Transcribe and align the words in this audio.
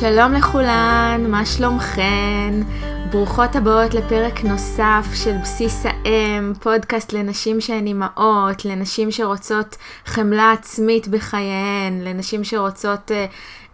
שלום 0.00 0.32
לכולן, 0.32 1.26
מה 1.28 1.46
שלומכן? 1.46 2.54
ברוכות 3.10 3.56
הבאות 3.56 3.94
לפרק 3.94 4.44
נוסף 4.44 5.06
של 5.14 5.32
בסיס 5.42 5.86
האם, 5.86 6.52
פודקאסט 6.60 7.12
לנשים 7.12 7.60
שהן 7.60 7.86
אימהות, 7.86 8.64
לנשים 8.64 9.10
שרוצות 9.10 9.76
חמלה 10.06 10.52
עצמית 10.52 11.08
בחייהן, 11.08 12.00
לנשים 12.00 12.44
שרוצות 12.44 13.10
אה, 13.10 13.26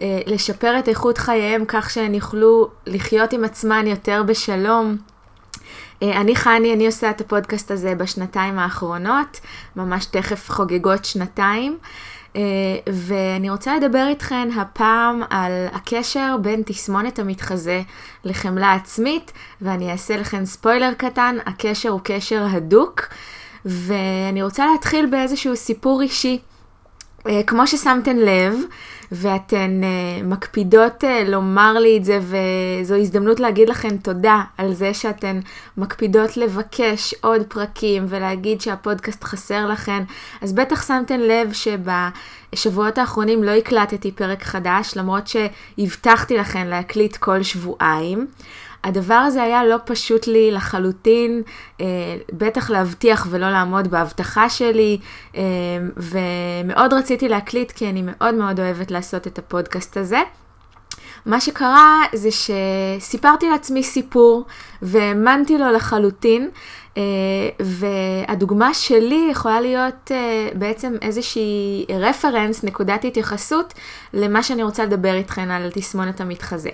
אה, 0.03 0.21
לשפר 0.27 0.79
את 0.79 0.89
איכות 0.89 1.19
חייהן 1.19 1.65
כך 1.69 1.91
שהן 1.91 2.15
יוכלו 2.15 2.69
לחיות 2.87 3.33
עם 3.33 3.45
עצמן 3.45 3.87
יותר 3.87 4.23
בשלום. 4.27 4.97
אה, 6.03 6.21
אני 6.21 6.37
חני, 6.37 6.75
אני 6.75 6.87
עושה 6.87 7.11
את 7.11 7.21
הפודקאסט 7.21 7.71
הזה 7.71 7.95
בשנתיים 7.95 8.59
האחרונות, 8.59 9.41
ממש 9.77 10.07
תכף 10.07 10.51
חוגגות 10.51 11.05
שנתיים. 11.05 11.79
אה, 12.37 12.41
ואני 12.93 13.51
רוצה 13.51 13.77
לדבר 13.77 14.07
איתכן 14.09 14.49
הפעם 14.57 15.23
על 15.31 15.53
הקשר 15.73 16.37
בין 16.43 16.63
תסמונת 16.67 17.19
המתחזה 17.19 17.83
לחמלה 18.25 18.73
עצמית, 18.73 19.33
ואני 19.63 19.93
אעשה 19.93 20.17
לכן 20.17 20.45
ספוילר 20.45 20.93
קטן, 20.97 21.37
הקשר 21.47 21.89
הוא 21.89 22.01
קשר 22.05 22.47
הדוק, 22.51 23.01
ואני 23.65 24.43
רוצה 24.43 24.67
להתחיל 24.67 25.07
באיזשהו 25.07 25.57
סיפור 25.57 26.03
אישי. 26.03 26.39
אה, 27.29 27.43
כמו 27.47 27.67
ששמתן 27.67 28.17
לב, 28.17 28.55
ואתן 29.13 29.81
uh, 29.83 30.27
מקפידות 30.27 31.05
uh, 31.05 31.31
לומר 31.31 31.79
לי 31.79 31.97
את 31.97 32.05
זה, 32.05 32.21
וזו 32.23 32.95
הזדמנות 32.95 33.41
להגיד 33.41 33.69
לכן 33.69 33.97
תודה 33.97 34.43
על 34.59 34.75
זה 34.75 34.95
שאתן 34.95 35.41
מקפידות 35.77 36.37
לבקש 36.37 37.15
עוד 37.21 37.43
פרקים 37.49 38.07
ולהגיד 38.09 38.61
שהפודקאסט 38.61 39.25
חסר 39.25 39.67
לכן. 39.67 40.03
אז 40.41 40.53
בטח 40.53 40.87
שמתן 40.87 41.21
לב 41.21 41.53
שבשבועות 41.53 42.99
האחרונים 42.99 43.43
לא 43.43 43.51
הקלטתי 43.51 44.13
פרק 44.13 44.43
חדש, 44.43 44.97
למרות 44.97 45.29
שהבטחתי 45.29 46.37
לכן 46.37 46.67
להקליט 46.67 47.17
כל 47.17 47.43
שבועיים. 47.43 48.27
הדבר 48.85 49.15
הזה 49.15 49.43
היה 49.43 49.65
לא 49.65 49.77
פשוט 49.85 50.27
לי 50.27 50.51
לחלוטין, 50.51 51.43
אה, 51.81 51.87
בטח 52.33 52.71
להבטיח 52.71 53.27
ולא 53.31 53.51
לעמוד 53.51 53.89
בהבטחה 53.89 54.49
שלי, 54.49 54.99
אה, 55.37 55.43
ומאוד 55.97 56.93
רציתי 56.93 57.29
להקליט 57.29 57.73
כי 57.73 57.89
אני 57.89 58.03
מאוד 58.05 58.35
מאוד 58.35 58.61
אוהבת 58.61 58.91
לעשות 58.91 59.27
את 59.27 59.39
הפודקאסט 59.39 59.97
הזה. 59.97 60.21
מה 61.27 61.41
שקרה 61.41 62.03
זה 62.13 62.29
שסיפרתי 62.31 63.49
לעצמי 63.51 63.83
סיפור 63.83 64.45
והאמנתי 64.83 65.59
לו 65.59 65.73
לחלוטין, 65.73 66.51
uh, 66.95 66.99
והדוגמה 67.61 68.75
שלי 68.75 69.29
יכולה 69.31 69.61
להיות 69.61 70.11
uh, 70.11 70.59
בעצם 70.59 70.95
איזושהי 71.03 71.87
רפרנס, 71.99 72.65
נקודת 72.65 73.05
התייחסות, 73.05 73.75
למה 74.15 74.43
שאני 74.43 74.63
רוצה 74.63 74.85
לדבר 74.85 75.15
איתכן 75.15 75.51
על 75.51 75.71
תסמונת 75.75 76.21
המתחזה. 76.21 76.71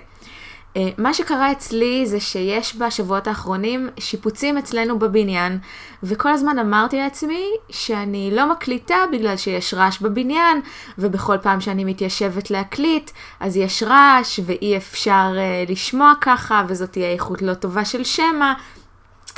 אה, 0.77 0.89
מה 0.97 1.13
שקרה 1.13 1.51
אצלי 1.51 2.05
זה 2.05 2.19
שיש 2.19 2.75
בשבועות 2.75 3.27
האחרונים 3.27 3.89
שיפוצים 3.99 4.57
אצלנו 4.57 4.99
בבניין, 4.99 5.59
וכל 6.03 6.31
הזמן 6.31 6.59
אמרתי 6.59 6.97
לעצמי 6.97 7.45
שאני 7.69 8.29
לא 8.33 8.51
מקליטה 8.51 8.95
בגלל 9.11 9.37
שיש 9.37 9.73
רעש 9.73 9.99
בבניין, 10.01 10.61
ובכל 10.97 11.37
פעם 11.37 11.61
שאני 11.61 11.83
מתיישבת 11.83 12.51
להקליט, 12.51 13.11
אז 13.39 13.57
יש 13.57 13.83
רעש 13.83 14.39
ואי 14.45 14.77
אפשר 14.77 15.33
uh, 15.35 15.71
לשמוע 15.71 16.13
ככה, 16.21 16.63
וזאת 16.67 16.91
תהיה 16.91 17.11
איכות 17.11 17.41
לא 17.41 17.53
טובה 17.53 17.85
של 17.85 18.03
שמע, 18.03 18.53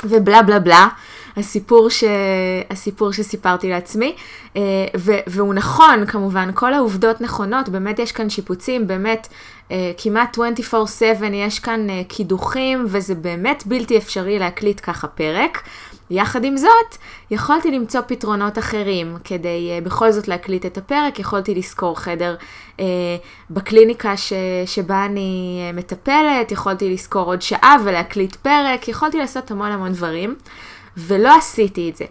ובלה 0.04 0.42
בלה 0.42 0.58
בלה. 0.58 0.88
הסיפור, 1.36 1.90
ש... 1.90 2.04
הסיפור 2.70 3.12
שסיפרתי 3.12 3.70
לעצמי, 3.70 4.14
אה, 4.56 4.60
ו... 4.96 5.12
והוא 5.26 5.54
נכון 5.54 6.06
כמובן, 6.06 6.50
כל 6.54 6.74
העובדות 6.74 7.20
נכונות, 7.20 7.68
באמת 7.68 7.98
יש 7.98 8.12
כאן 8.12 8.30
שיפוצים, 8.30 8.86
באמת 8.86 9.28
אה, 9.70 9.92
כמעט 9.98 10.38
24/7 10.38 11.24
יש 11.32 11.58
כאן 11.58 11.90
אה, 11.90 12.02
קידוחים, 12.08 12.84
וזה 12.88 13.14
באמת 13.14 13.62
בלתי 13.66 13.98
אפשרי 13.98 14.38
להקליט 14.38 14.80
ככה 14.82 15.08
פרק. 15.08 15.62
יחד 16.10 16.44
עם 16.44 16.56
זאת, 16.56 16.96
יכולתי 17.30 17.70
למצוא 17.70 18.00
פתרונות 18.06 18.58
אחרים 18.58 19.16
כדי 19.24 19.78
uh, 19.78 19.84
בכל 19.84 20.12
זאת 20.12 20.28
להקליט 20.28 20.66
את 20.66 20.78
הפרק, 20.78 21.18
יכולתי 21.18 21.54
לשכור 21.54 22.00
חדר 22.00 22.36
uh, 22.76 22.80
בקליניקה 23.50 24.16
ש, 24.16 24.32
שבה 24.66 25.04
אני 25.04 25.60
uh, 25.70 25.76
מטפלת, 25.76 26.52
יכולתי 26.52 26.94
לשכור 26.94 27.22
עוד 27.22 27.42
שעה 27.42 27.76
ולהקליט 27.84 28.36
פרק, 28.36 28.88
יכולתי 28.88 29.18
לעשות 29.18 29.50
המון 29.50 29.72
המון 29.72 29.92
דברים. 29.92 30.34
ולא 30.96 31.36
עשיתי 31.36 31.90
את 31.90 31.96
זה. 31.96 32.04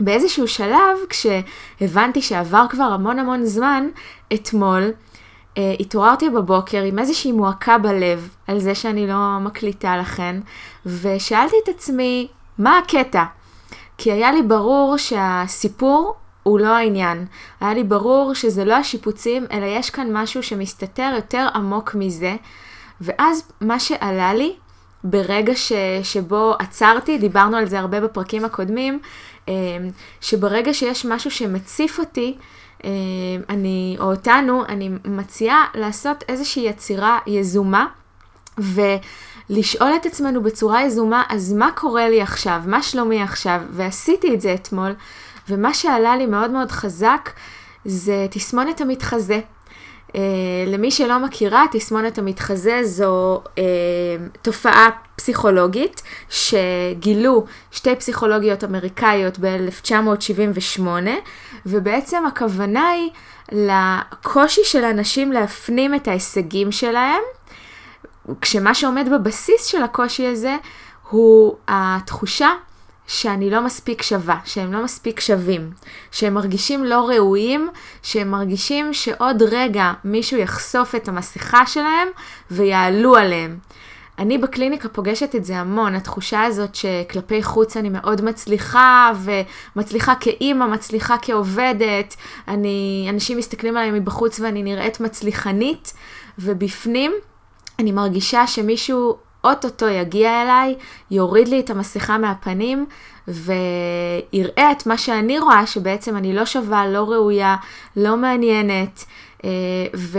באיזשהו 0.00 0.48
שלב, 0.48 0.98
כשהבנתי 1.08 2.22
שעבר 2.22 2.66
כבר 2.70 2.84
המון 2.84 3.18
המון 3.18 3.44
זמן, 3.44 3.88
אתמול 4.34 4.92
uh, 5.54 5.58
התעוררתי 5.80 6.30
בבוקר 6.30 6.82
עם 6.82 6.98
איזושהי 6.98 7.32
מועקה 7.32 7.78
בלב 7.78 8.28
על 8.46 8.58
זה 8.58 8.74
שאני 8.74 9.06
לא 9.06 9.38
מקליטה 9.40 9.96
לכן, 9.96 10.40
ושאלתי 10.86 11.56
את 11.64 11.68
עצמי, 11.68 12.28
מה 12.58 12.78
הקטע? 12.78 13.24
כי 13.98 14.12
היה 14.12 14.32
לי 14.32 14.42
ברור 14.42 14.96
שהסיפור 14.96 16.14
הוא 16.42 16.60
לא 16.60 16.76
העניין. 16.76 17.26
היה 17.60 17.74
לי 17.74 17.84
ברור 17.84 18.34
שזה 18.34 18.64
לא 18.64 18.74
השיפוצים, 18.74 19.46
אלא 19.52 19.66
יש 19.66 19.90
כאן 19.90 20.08
משהו 20.12 20.42
שמסתתר 20.42 21.12
יותר 21.16 21.48
עמוק 21.54 21.94
מזה. 21.94 22.36
ואז 23.00 23.52
מה 23.60 23.80
שעלה 23.80 24.34
לי 24.34 24.56
ברגע 25.04 25.56
ש, 25.56 25.72
שבו 26.02 26.54
עצרתי, 26.58 27.18
דיברנו 27.18 27.56
על 27.56 27.66
זה 27.66 27.78
הרבה 27.78 28.00
בפרקים 28.00 28.44
הקודמים, 28.44 28.98
אה, 29.48 29.54
שברגע 30.20 30.74
שיש 30.74 31.06
משהו 31.06 31.30
שמציף 31.30 31.98
אותי, 31.98 32.36
אה, 32.84 32.90
אני, 33.48 33.96
או 34.00 34.04
אותנו, 34.04 34.64
אני 34.68 34.90
מציעה 35.04 35.64
לעשות 35.74 36.24
איזושהי 36.28 36.62
יצירה 36.62 37.18
יזומה, 37.26 37.86
ולשאול 38.58 39.90
את 40.00 40.06
עצמנו 40.06 40.42
בצורה 40.42 40.82
יזומה, 40.82 41.22
אז 41.28 41.52
מה 41.52 41.70
קורה 41.74 42.08
לי 42.08 42.22
עכשיו? 42.22 42.60
מה 42.66 42.82
שלומי 42.82 43.22
עכשיו? 43.22 43.60
ועשיתי 43.70 44.34
את 44.34 44.40
זה 44.40 44.54
אתמול, 44.54 44.94
ומה 45.48 45.74
שעלה 45.74 46.16
לי 46.16 46.26
מאוד 46.26 46.50
מאוד 46.50 46.70
חזק 46.70 47.30
זה 47.84 48.26
תסמונת 48.30 48.80
המתחזה. 48.80 49.40
Uh, 50.08 50.14
למי 50.66 50.90
שלא 50.90 51.18
מכירה, 51.18 51.64
תסמונת 51.72 52.18
המתחזה 52.18 52.80
זו 52.84 53.42
uh, 53.44 53.58
תופעה 54.42 54.88
פסיכולוגית 55.16 56.02
שגילו 56.28 57.44
שתי 57.70 57.96
פסיכולוגיות 57.96 58.64
אמריקאיות 58.64 59.38
ב-1978, 59.38 60.82
ובעצם 61.66 62.26
הכוונה 62.26 62.88
היא 62.88 63.10
לקושי 63.52 64.60
של 64.64 64.84
אנשים 64.84 65.32
להפנים 65.32 65.94
את 65.94 66.08
ההישגים 66.08 66.72
שלהם, 66.72 67.22
כשמה 68.40 68.74
שעומד 68.74 69.08
בבסיס 69.12 69.64
של 69.64 69.82
הקושי 69.82 70.26
הזה 70.26 70.56
הוא 71.10 71.56
התחושה 71.68 72.50
שאני 73.08 73.50
לא 73.50 73.60
מספיק 73.60 74.02
שווה, 74.02 74.38
שהם 74.44 74.72
לא 74.72 74.84
מספיק 74.84 75.20
שווים, 75.20 75.70
שהם 76.12 76.34
מרגישים 76.34 76.84
לא 76.84 77.08
ראויים, 77.08 77.68
שהם 78.02 78.30
מרגישים 78.30 78.94
שעוד 78.94 79.42
רגע 79.42 79.92
מישהו 80.04 80.38
יחשוף 80.38 80.94
את 80.94 81.08
המסכה 81.08 81.66
שלהם 81.66 82.08
ויעלו 82.50 83.16
עליהם. 83.16 83.58
אני 84.18 84.38
בקליניקה 84.38 84.88
פוגשת 84.88 85.34
את 85.34 85.44
זה 85.44 85.56
המון, 85.56 85.94
התחושה 85.94 86.42
הזאת 86.42 86.74
שכלפי 86.74 87.42
חוץ 87.42 87.76
אני 87.76 87.88
מאוד 87.88 88.24
מצליחה, 88.24 89.12
ומצליחה 89.76 90.14
כאימא, 90.14 90.66
מצליחה 90.66 91.16
כעובדת, 91.22 92.16
אני, 92.48 93.06
אנשים 93.10 93.38
מסתכלים 93.38 93.76
עליי 93.76 93.90
מבחוץ 93.90 94.40
ואני 94.40 94.62
נראית 94.62 95.00
מצליחנית, 95.00 95.92
ובפנים 96.38 97.12
אני 97.78 97.92
מרגישה 97.92 98.46
שמישהו 98.46 99.16
אוטוטו 99.44 99.88
יגיע 99.88 100.42
אליי, 100.42 100.74
יוריד 101.10 101.48
לי 101.48 101.60
את 101.60 101.70
המסכה 101.70 102.18
מהפנים 102.18 102.86
ויראה 103.28 104.72
את 104.72 104.86
מה 104.86 104.98
שאני 104.98 105.38
רואה, 105.38 105.66
שבעצם 105.66 106.16
אני 106.16 106.32
לא 106.32 106.46
שווה, 106.46 106.86
לא 106.86 107.04
ראויה, 107.10 107.56
לא 107.96 108.16
מעניינת. 108.16 109.04
אה, 109.44 109.50
ו, 109.96 110.18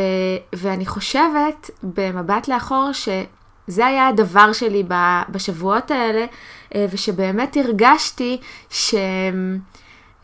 ואני 0.54 0.86
חושבת 0.86 1.70
במבט 1.84 2.48
לאחור 2.48 2.92
שזה 2.94 3.86
היה 3.86 4.08
הדבר 4.08 4.54
שלי 4.54 4.84
בשבועות 5.30 5.92
האלה, 5.92 6.26
אה, 6.76 6.86
ושבאמת 6.92 7.58
הרגשתי 7.58 8.38
ש... 8.70 8.96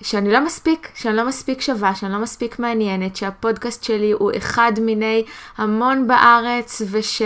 שאני 0.02 0.32
לא 0.32 0.46
מספיק, 0.46 0.90
שאני 0.96 1.16
לא 1.16 1.28
מספיק 1.28 1.62
שווה, 1.62 1.96
שאני 1.96 2.14
לא 2.14 2.20
מספיק 2.20 2.60
מעניינת, 2.60 3.16
שהפודקאסט 3.16 3.84
שלי 3.84 4.12
הוא 4.12 4.32
אחד 4.38 4.72
מיני 4.82 5.24
המון 5.58 6.08
בארץ, 6.08 6.82
וש, 6.92 7.22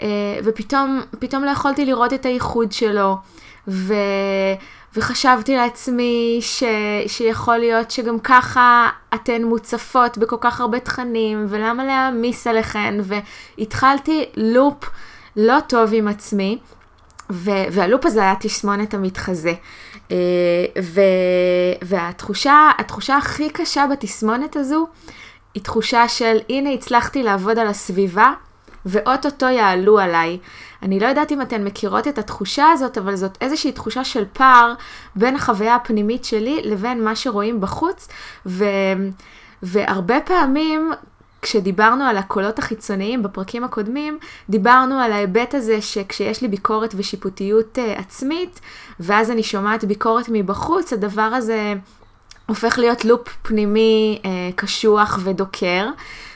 אה, 0.00 0.06
ופתאום 0.44 1.00
פתאום 1.18 1.44
לא 1.44 1.50
יכולתי 1.50 1.84
לראות 1.84 2.12
את 2.12 2.26
הייחוד 2.26 2.72
שלו, 2.72 3.16
ו, 3.68 3.94
וחשבתי 4.96 5.56
לעצמי 5.56 6.38
ש, 6.40 6.62
שיכול 7.06 7.56
להיות 7.56 7.90
שגם 7.90 8.18
ככה 8.18 8.88
אתן 9.14 9.42
מוצפות 9.42 10.18
בכל 10.18 10.36
כך 10.40 10.60
הרבה 10.60 10.80
תכנים, 10.80 11.46
ולמה 11.48 11.84
להעמיס 11.84 12.46
עליכן, 12.46 12.94
והתחלתי 13.02 14.24
לופ 14.36 14.84
לא 15.36 15.58
טוב 15.68 15.90
עם 15.92 16.08
עצמי, 16.08 16.58
והלופ 17.72 18.06
הזה 18.06 18.20
היה 18.20 18.34
תסמונת 18.40 18.94
המתחזה. 18.94 19.52
אה, 20.10 20.16
ו, 20.82 21.00
והתחושה, 21.82 22.70
התחושה 22.78 23.16
הכי 23.16 23.50
קשה 23.50 23.86
בתסמונת 23.92 24.56
הזו, 24.56 24.86
היא 25.54 25.62
תחושה 25.62 26.08
של 26.08 26.36
הנה 26.48 26.70
הצלחתי 26.70 27.22
לעבוד 27.22 27.58
על 27.58 27.66
הסביבה, 27.66 28.32
ואו-טו-טו 28.86 29.46
יעלו 29.46 29.98
עליי. 29.98 30.38
אני 30.82 31.00
לא 31.00 31.06
יודעת 31.06 31.32
אם 31.32 31.42
אתן 31.42 31.64
מכירות 31.64 32.08
את 32.08 32.18
התחושה 32.18 32.66
הזאת, 32.72 32.98
אבל 32.98 33.16
זאת 33.16 33.38
איזושהי 33.40 33.72
תחושה 33.72 34.04
של 34.04 34.24
פער 34.32 34.74
בין 35.16 35.36
החוויה 35.36 35.74
הפנימית 35.74 36.24
שלי 36.24 36.60
לבין 36.64 37.04
מה 37.04 37.16
שרואים 37.16 37.60
בחוץ, 37.60 38.08
ו... 38.46 38.64
והרבה 39.62 40.20
פעמים 40.20 40.92
כשדיברנו 41.42 42.04
על 42.04 42.16
הקולות 42.16 42.58
החיצוניים 42.58 43.22
בפרקים 43.22 43.64
הקודמים, 43.64 44.18
דיברנו 44.50 44.98
על 44.98 45.12
ההיבט 45.12 45.54
הזה 45.54 45.82
שכשיש 45.82 46.42
לי 46.42 46.48
ביקורת 46.48 46.94
ושיפוטיות 46.96 47.78
אה, 47.78 48.00
עצמית, 48.00 48.60
ואז 49.00 49.30
אני 49.30 49.42
שומעת 49.42 49.84
ביקורת 49.84 50.26
מבחוץ, 50.28 50.92
הדבר 50.92 51.22
הזה 51.22 51.74
הופך 52.46 52.78
להיות 52.78 53.04
לופ 53.04 53.28
פנימי 53.42 54.20
uh, 54.22 54.26
קשוח 54.56 55.18
ודוקר. 55.22 55.86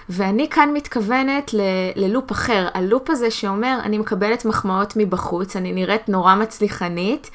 ואני 0.09 0.49
כאן 0.51 0.71
מתכוונת 0.75 1.55
ל- 1.55 1.61
ללופ 1.97 2.33
אחר, 2.33 2.69
הלופ 2.75 3.11
הזה 3.11 3.31
שאומר, 3.31 3.79
אני 3.83 3.99
מקבלת 3.99 4.45
מחמאות 4.45 4.93
מבחוץ, 4.97 5.57
אני 5.57 5.73
נראית 5.73 6.09
נורא 6.09 6.35
מצליחנית, 6.35 7.31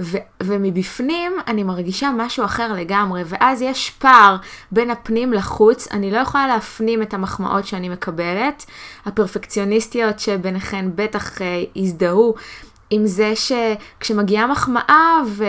ו- 0.00 0.18
ומבפנים 0.42 1.32
אני 1.46 1.62
מרגישה 1.62 2.10
משהו 2.16 2.44
אחר 2.44 2.72
לגמרי, 2.72 3.22
ואז 3.26 3.62
יש 3.62 3.90
פער 3.90 4.36
בין 4.72 4.90
הפנים 4.90 5.32
לחוץ, 5.32 5.88
אני 5.92 6.10
לא 6.10 6.18
יכולה 6.18 6.46
להפנים 6.46 7.02
את 7.02 7.14
המחמאות 7.14 7.66
שאני 7.66 7.88
מקבלת. 7.88 8.66
הפרפקציוניסטיות 9.06 10.20
שביניכן 10.20 10.90
בטח 10.94 11.42
אה, 11.42 11.62
הזדהו 11.76 12.34
עם 12.90 13.06
זה 13.06 13.32
שכשמגיעה 13.36 14.46
מחמאה 14.46 15.16
ו... 15.26 15.44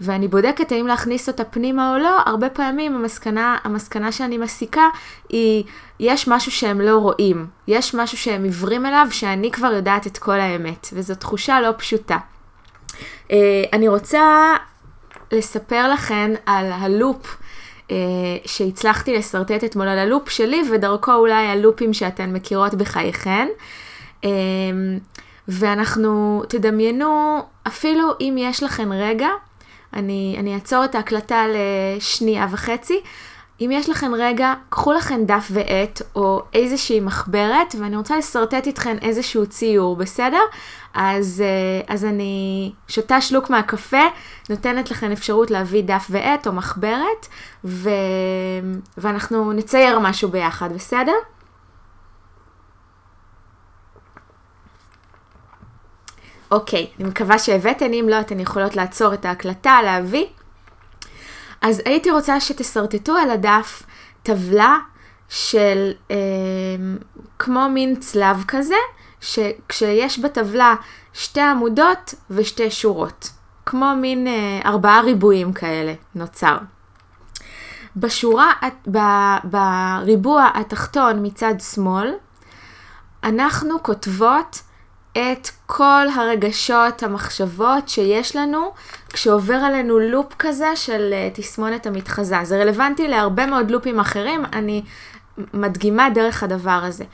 ואני 0.00 0.28
בודקת 0.28 0.72
האם 0.72 0.86
להכניס 0.86 1.28
אותה 1.28 1.44
פנימה 1.44 1.92
או 1.94 1.98
לא, 1.98 2.18
הרבה 2.26 2.48
פעמים 2.48 2.94
המסקנה, 2.94 3.56
המסקנה 3.64 4.12
שאני 4.12 4.38
מסיקה 4.38 4.88
היא, 5.28 5.64
יש 6.00 6.28
משהו 6.28 6.52
שהם 6.52 6.80
לא 6.80 6.96
רואים, 6.96 7.46
יש 7.68 7.94
משהו 7.94 8.18
שהם 8.18 8.44
עיוורים 8.44 8.86
אליו 8.86 9.06
שאני 9.10 9.50
כבר 9.50 9.72
יודעת 9.72 10.06
את 10.06 10.18
כל 10.18 10.40
האמת, 10.40 10.88
וזו 10.92 11.14
תחושה 11.14 11.60
לא 11.60 11.70
פשוטה. 11.76 12.18
Uh, 13.28 13.32
אני 13.72 13.88
רוצה 13.88 14.56
לספר 15.32 15.92
לכן 15.92 16.30
על 16.46 16.72
הלופ 16.72 17.36
uh, 17.88 17.90
שהצלחתי 18.46 19.16
לשרטט 19.16 19.64
אתמול, 19.64 19.88
על 19.88 19.98
הלופ 19.98 20.28
שלי, 20.28 20.62
ודרכו 20.72 21.12
אולי 21.12 21.46
הלופים 21.46 21.94
שאתן 21.94 22.32
מכירות 22.32 22.74
בחייכן. 22.74 23.48
Uh, 24.22 24.26
ואנחנו, 25.48 26.42
תדמיינו, 26.48 27.42
אפילו 27.66 28.12
אם 28.20 28.34
יש 28.38 28.62
לכן 28.62 28.92
רגע, 28.92 29.28
אני, 29.94 30.36
אני 30.38 30.54
אעצור 30.54 30.84
את 30.84 30.94
ההקלטה 30.94 31.44
לשנייה 31.48 32.46
וחצי. 32.50 33.00
אם 33.60 33.70
יש 33.72 33.88
לכם 33.88 34.12
רגע, 34.14 34.54
קחו 34.68 34.92
לכם 34.92 35.24
דף 35.24 35.48
ועט 35.50 36.02
או 36.16 36.42
איזושהי 36.54 37.00
מחברת, 37.00 37.74
ואני 37.80 37.96
רוצה 37.96 38.16
לשרטט 38.16 38.66
איתכם 38.66 38.96
איזשהו 39.02 39.46
ציור, 39.46 39.96
בסדר? 39.96 40.40
אז, 40.94 41.42
אה, 41.46 41.94
אז 41.94 42.04
אני 42.04 42.72
שותה 42.88 43.20
שלוק 43.20 43.50
מהקפה, 43.50 44.02
נותנת 44.50 44.90
לכם 44.90 45.12
אפשרות 45.12 45.50
להביא 45.50 45.82
דף 45.82 46.06
ועט 46.10 46.46
או 46.46 46.52
מחברת, 46.52 47.26
ו... 47.64 47.90
ואנחנו 48.98 49.52
נצייר 49.52 49.98
משהו 49.98 50.28
ביחד, 50.28 50.72
בסדר? 50.72 51.12
אוקיי, 56.50 56.86
אני 57.00 57.08
מקווה 57.08 57.38
שהבאתן, 57.38 57.92
אם 57.92 58.06
לא, 58.08 58.20
אתן 58.20 58.40
יכולות 58.40 58.76
לעצור 58.76 59.14
את 59.14 59.24
ההקלטה, 59.24 59.78
להביא. 59.84 60.26
אז 61.62 61.82
הייתי 61.84 62.10
רוצה 62.10 62.40
שתשרטטו 62.40 63.16
על 63.16 63.30
הדף 63.30 63.82
טבלה 64.22 64.76
של 65.28 65.92
אה, 66.10 66.16
כמו 67.38 67.68
מין 67.68 67.96
צלב 67.96 68.44
כזה, 68.48 68.74
שכשיש 69.20 70.18
בטבלה 70.18 70.74
שתי 71.12 71.40
עמודות 71.40 72.14
ושתי 72.30 72.70
שורות. 72.70 73.30
כמו 73.66 73.94
מין 74.00 74.26
אה, 74.26 74.60
ארבעה 74.64 75.00
ריבועים 75.00 75.52
כאלה 75.52 75.94
נוצר. 76.14 76.58
בשורה, 77.96 78.52
ב, 78.90 78.98
בריבוע 79.44 80.50
התחתון 80.54 81.26
מצד 81.26 81.54
שמאל, 81.60 82.14
אנחנו 83.24 83.82
כותבות 83.82 84.62
את 85.18 85.48
כל 85.66 86.06
הרגשות, 86.14 87.02
המחשבות 87.02 87.88
שיש 87.88 88.36
לנו 88.36 88.72
כשעובר 89.12 89.54
עלינו 89.54 89.98
לופ 89.98 90.34
כזה 90.38 90.76
של 90.76 91.12
uh, 91.12 91.36
תסמונת 91.36 91.86
המתחזה. 91.86 92.36
זה 92.42 92.62
רלוונטי 92.62 93.08
להרבה 93.08 93.46
מאוד 93.46 93.70
לופים 93.70 94.00
אחרים, 94.00 94.44
אני 94.52 94.82
מדגימה 95.54 96.10
דרך 96.10 96.42
הדבר 96.42 96.80
הזה. 96.84 97.04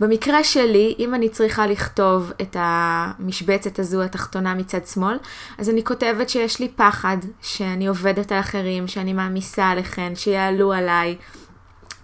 במקרה 0.00 0.44
שלי, 0.44 0.94
אם 0.98 1.14
אני 1.14 1.28
צריכה 1.28 1.66
לכתוב 1.66 2.32
את 2.40 2.56
המשבצת 2.58 3.78
הזו 3.78 4.02
התחתונה 4.02 4.54
מצד 4.54 4.86
שמאל, 4.86 5.16
אז 5.58 5.70
אני 5.70 5.84
כותבת 5.84 6.28
שיש 6.28 6.60
לי 6.60 6.68
פחד, 6.68 7.16
שאני 7.42 7.86
עובדת 7.86 8.32
על 8.32 8.40
אחרים, 8.40 8.88
שאני 8.88 9.12
מעמיסה 9.12 9.66
עליכם, 9.66 10.12
שיעלו 10.14 10.72
עליי. 10.72 11.16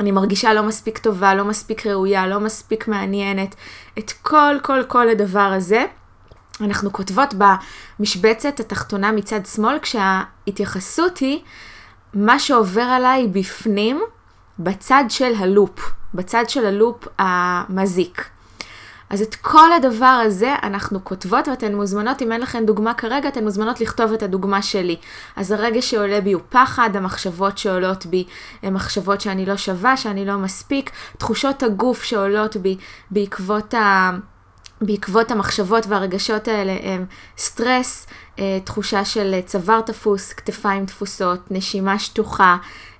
אני 0.00 0.10
מרגישה 0.10 0.54
לא 0.54 0.62
מספיק 0.62 0.98
טובה, 0.98 1.34
לא 1.34 1.44
מספיק 1.44 1.86
ראויה, 1.86 2.26
לא 2.26 2.40
מספיק 2.40 2.88
מעניינת. 2.88 3.54
את 3.98 4.12
כל 4.22 4.56
כל 4.62 4.82
כל 4.88 5.08
הדבר 5.08 5.52
הזה 5.56 5.84
אנחנו 6.60 6.92
כותבות 6.92 7.34
במשבצת 7.34 8.60
התחתונה 8.60 9.12
מצד 9.12 9.46
שמאל, 9.46 9.78
כשההתייחסות 9.78 11.18
היא 11.18 11.40
מה 12.14 12.38
שעובר 12.38 12.82
עליי 12.82 13.26
בפנים, 13.26 14.00
בצד 14.58 15.04
של 15.08 15.32
הלופ, 15.38 15.92
בצד 16.14 16.44
של 16.48 16.66
הלופ 16.66 17.08
המזיק. 17.18 18.28
אז 19.10 19.22
את 19.22 19.34
כל 19.34 19.72
הדבר 19.72 20.20
הזה 20.26 20.54
אנחנו 20.62 21.04
כותבות 21.04 21.48
ואתן 21.48 21.74
מוזמנות, 21.74 22.22
אם 22.22 22.32
אין 22.32 22.40
לכן 22.40 22.66
דוגמה 22.66 22.94
כרגע, 22.94 23.28
אתן 23.28 23.44
מוזמנות 23.44 23.80
לכתוב 23.80 24.12
את 24.12 24.22
הדוגמה 24.22 24.62
שלי. 24.62 24.96
אז 25.36 25.52
הרגע 25.52 25.82
שעולה 25.82 26.20
בי 26.20 26.32
הוא 26.32 26.42
פחד, 26.48 26.90
המחשבות 26.94 27.58
שעולות 27.58 28.06
בי 28.06 28.24
הן 28.62 28.74
מחשבות 28.74 29.20
שאני 29.20 29.46
לא 29.46 29.56
שווה, 29.56 29.96
שאני 29.96 30.26
לא 30.26 30.38
מספיק, 30.38 30.90
תחושות 31.18 31.62
הגוף 31.62 32.02
שעולות 32.02 32.56
בי 32.56 32.76
בעקבות 33.10 33.74
ה... 33.74 34.10
בעקבות 34.80 35.30
המחשבות 35.30 35.86
והרגשות 35.86 36.48
האלה 36.48 36.76
הם 36.82 37.06
סטרס, 37.38 38.06
אה, 38.38 38.58
תחושה 38.64 39.04
של 39.04 39.40
צוואר 39.46 39.80
תפוס, 39.80 40.32
כתפיים 40.32 40.86
תפוסות, 40.86 41.50
נשימה 41.50 41.98
שטוחה, 41.98 42.56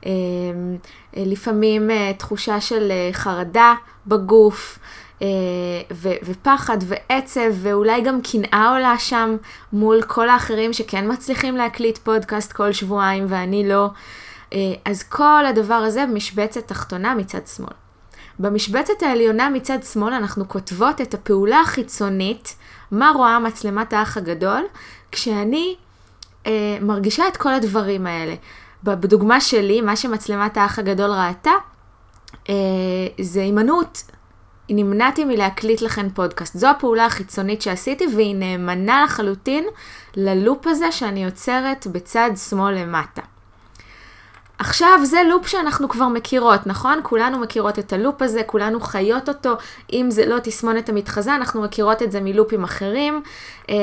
אה, 0.06 0.10
אה, 1.16 1.22
לפעמים 1.26 1.90
תחושה 2.18 2.60
של 2.60 2.92
חרדה 3.12 3.74
בגוף, 4.06 4.78
ו- 5.92 6.18
ופחד 6.22 6.78
ועצב 6.86 7.50
ואולי 7.52 8.00
גם 8.00 8.20
קנאה 8.22 8.70
עולה 8.72 8.98
שם 8.98 9.36
מול 9.72 10.02
כל 10.02 10.28
האחרים 10.28 10.72
שכן 10.72 11.12
מצליחים 11.12 11.56
להקליט 11.56 11.98
פודקאסט 11.98 12.52
כל 12.52 12.72
שבועיים 12.72 13.26
ואני 13.28 13.68
לא. 13.68 13.90
אה, 14.52 14.58
אז 14.84 15.02
כל 15.02 15.46
הדבר 15.46 15.74
הזה 15.74 16.04
במשבצת 16.06 16.68
תחתונה 16.68 17.14
מצד 17.14 17.46
שמאל. 17.46 17.72
במשבצת 18.38 19.02
העליונה 19.02 19.50
מצד 19.50 19.78
שמאל 19.82 20.12
אנחנו 20.12 20.48
כותבות 20.48 21.00
את 21.00 21.14
הפעולה 21.14 21.60
החיצונית, 21.60 22.56
מה 22.90 23.12
רואה 23.14 23.38
מצלמת 23.38 23.92
האח 23.92 24.16
הגדול, 24.16 24.64
כשאני 25.12 25.76
אה, 26.46 26.78
מרגישה 26.80 27.28
את 27.28 27.36
כל 27.36 27.54
הדברים 27.54 28.06
האלה. 28.06 28.34
בדוגמה 28.84 29.40
שלי, 29.40 29.80
מה 29.80 29.96
שמצלמת 29.96 30.56
האח 30.56 30.78
הגדול 30.78 31.10
ראתה, 31.10 31.50
אה, 32.48 32.54
זה 33.20 33.40
הימנעות 33.40 34.02
נמנעתי 34.70 35.24
מלהקליט 35.24 35.82
לכם 35.82 36.08
פודקאסט. 36.14 36.56
זו 36.56 36.68
הפעולה 36.68 37.06
החיצונית 37.06 37.62
שעשיתי 37.62 38.06
והיא 38.16 38.36
נאמנה 38.36 39.04
לחלוטין 39.04 39.64
ללופ 40.16 40.66
הזה 40.66 40.92
שאני 40.92 41.24
יוצרת 41.24 41.86
בצד 41.86 42.30
שמאל 42.48 42.74
למטה. 42.74 43.22
עכשיו 44.58 44.98
זה 45.04 45.18
לופ 45.28 45.46
שאנחנו 45.46 45.88
כבר 45.88 46.08
מכירות, 46.08 46.66
נכון? 46.66 47.00
כולנו 47.02 47.38
מכירות 47.38 47.78
את 47.78 47.92
הלופ 47.92 48.22
הזה, 48.22 48.42
כולנו 48.42 48.80
חיות 48.80 49.28
אותו, 49.28 49.56
אם 49.92 50.06
זה 50.10 50.26
לא 50.26 50.38
תסמונת 50.38 50.88
המתחזה, 50.88 51.34
אנחנו 51.34 51.62
מכירות 51.62 52.02
את 52.02 52.12
זה 52.12 52.20
מלופים 52.20 52.64
אחרים, 52.64 53.22
אה, 53.70 53.74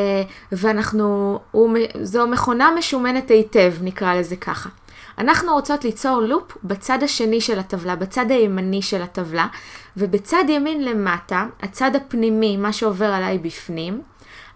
ואנחנו, 0.51 1.39
הוא, 1.51 1.77
זו 2.01 2.27
מכונה 2.27 2.71
משומנת 2.77 3.29
היטב, 3.29 3.73
נקרא 3.81 4.15
לזה 4.15 4.35
ככה. 4.35 4.69
אנחנו 5.17 5.53
רוצות 5.53 5.83
ליצור 5.83 6.21
לופ 6.21 6.57
בצד 6.63 7.03
השני 7.03 7.41
של 7.41 7.59
הטבלה, 7.59 7.95
בצד 7.95 8.31
הימני 8.31 8.81
של 8.81 9.01
הטבלה, 9.01 9.47
ובצד 9.97 10.43
ימין 10.47 10.83
למטה, 10.85 11.45
הצד 11.61 11.95
הפנימי, 11.95 12.57
מה 12.57 12.73
שעובר 12.73 13.05
עליי 13.05 13.37
בפנים, 13.37 14.01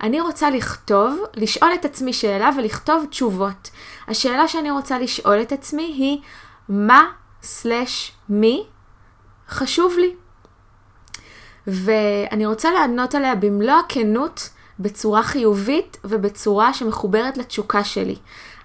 אני 0.02 0.22
רוצה 0.22 0.50
לכתוב, 0.50 1.24
לשאול 1.36 1.74
את 1.74 1.86
עצמי 1.86 2.14
שאלה 2.14 2.50
ולכתוב 2.58 3.06
תשובות. 3.10 3.70
השאלה 4.08 4.48
שאני 4.48 4.72
רוצה 4.72 5.00
לשאול 5.00 5.42
את 5.42 5.52
עצמי 5.52 5.84
היא, 5.84 6.22
מה 6.70 7.12
סלש 7.42 8.12
מי 8.30 8.66
חשוב 9.50 9.96
לי? 9.98 10.16
ואני 11.68 12.46
רוצה 12.46 12.72
לענות 12.72 13.16
עליה 13.16 13.36
במלוא 13.36 13.76
הכנות 13.86 14.50
בצורה 14.80 15.24
חיובית 15.24 15.98
ובצורה 16.04 16.74
שמחוברת 16.74 17.38
לתשוקה 17.38 17.84
שלי. 17.84 18.16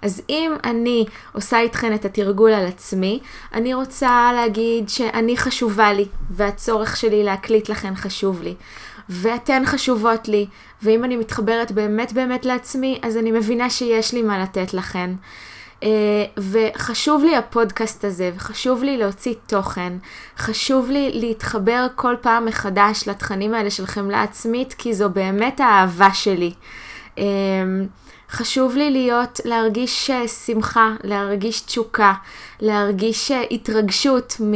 אז 0.02 0.22
אם 0.30 0.52
אני 0.64 1.04
עושה 1.32 1.60
איתכן 1.60 1.94
את 1.94 2.04
התרגול 2.04 2.52
על 2.52 2.66
עצמי, 2.66 3.20
אני 3.54 3.74
רוצה 3.74 4.30
להגיד 4.34 4.88
שאני 4.88 5.36
חשובה 5.36 5.92
לי, 5.92 6.06
והצורך 6.30 6.96
שלי 6.96 7.24
להקליט 7.24 7.68
לכן 7.68 7.94
חשוב 7.94 8.42
לי. 8.42 8.54
ואתן 9.08 9.62
חשובות 9.66 10.28
לי, 10.28 10.46
ואם 10.82 11.04
אני 11.04 11.16
מתחברת 11.16 11.72
באמת 11.72 12.12
באמת 12.12 12.44
לעצמי, 12.44 12.98
אז 13.02 13.16
אני 13.16 13.32
מבינה 13.32 13.70
שיש 13.70 14.12
לי 14.12 14.22
מה 14.22 14.42
לתת 14.42 14.74
לכן. 14.74 15.10
Uh, 15.84 15.86
וחשוב 16.36 17.24
לי 17.24 17.36
הפודקאסט 17.36 18.04
הזה, 18.04 18.30
וחשוב 18.36 18.82
לי 18.82 18.96
להוציא 18.96 19.34
תוכן, 19.46 19.92
חשוב 20.38 20.90
לי 20.90 21.10
להתחבר 21.14 21.86
כל 21.94 22.14
פעם 22.20 22.44
מחדש 22.44 23.08
לתכנים 23.08 23.54
האלה 23.54 23.70
של 23.70 23.86
חמלה 23.86 24.22
עצמית, 24.22 24.74
כי 24.78 24.94
זו 24.94 25.10
באמת 25.10 25.60
האהבה 25.60 26.14
שלי. 26.14 26.52
Uh, 27.16 27.20
חשוב 28.30 28.76
לי 28.76 28.90
להיות, 28.90 29.40
להרגיש 29.44 30.10
אה, 30.10 30.28
שמחה, 30.28 30.94
להרגיש 31.04 31.60
תשוקה, 31.60 32.14
להרגיש 32.60 33.30
התרגשות 33.50 34.36
מ, 34.40 34.52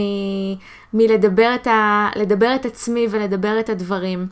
מלדבר 0.94 1.54
את, 1.54 1.66
ה, 1.66 2.08
את 2.54 2.66
עצמי 2.66 3.06
ולדבר 3.10 3.60
את 3.60 3.68
הדברים. 3.68 4.26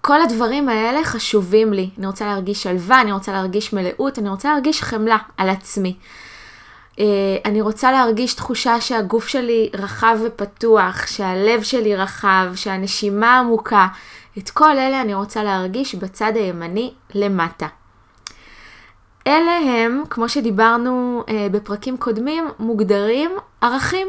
כל 0.00 0.22
הדברים 0.22 0.68
האלה 0.68 1.04
חשובים 1.04 1.72
לי. 1.72 1.90
אני 1.98 2.06
רוצה 2.06 2.26
להרגיש 2.26 2.62
שלווה, 2.62 3.00
אני 3.00 3.12
רוצה 3.12 3.32
להרגיש 3.32 3.72
מלאות, 3.72 4.18
אני 4.18 4.28
רוצה 4.28 4.52
להרגיש 4.52 4.82
חמלה 4.82 5.18
על 5.36 5.48
עצמי. 5.48 5.96
Uh, 6.92 7.02
אני 7.44 7.60
רוצה 7.60 7.92
להרגיש 7.92 8.34
תחושה 8.34 8.80
שהגוף 8.80 9.28
שלי 9.28 9.70
רחב 9.74 10.18
ופתוח, 10.24 11.06
שהלב 11.06 11.62
שלי 11.62 11.96
רחב, 11.96 12.46
שהנשימה 12.54 13.38
עמוקה. 13.38 13.88
את 14.38 14.50
כל 14.50 14.78
אלה 14.78 15.00
אני 15.00 15.14
רוצה 15.14 15.42
להרגיש 15.42 15.94
בצד 15.94 16.32
הימני 16.34 16.92
למטה. 17.14 17.66
אלה 19.26 19.56
הם, 19.56 20.02
כמו 20.10 20.28
שדיברנו 20.28 21.24
uh, 21.26 21.30
בפרקים 21.52 21.96
קודמים, 21.96 22.48
מוגדרים 22.58 23.30
ערכים. 23.60 24.08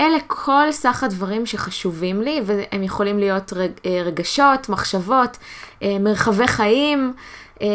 אלה 0.00 0.18
כל 0.26 0.72
סך 0.72 1.04
הדברים 1.04 1.46
שחשובים 1.46 2.22
לי, 2.22 2.40
והם 2.44 2.82
יכולים 2.82 3.18
להיות 3.18 3.52
אה, 3.52 4.02
רגשות, 4.04 4.68
מחשבות, 4.68 5.36
אה, 5.82 5.96
מרחבי 6.00 6.48
חיים, 6.48 7.12
אה, 7.62 7.66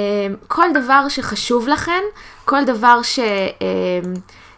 כל 0.47 0.67
דבר 0.73 1.09
שחשוב 1.09 1.67
לכן, 1.67 2.03
כל 2.45 2.63
דבר 2.63 3.01
ש, 3.03 3.19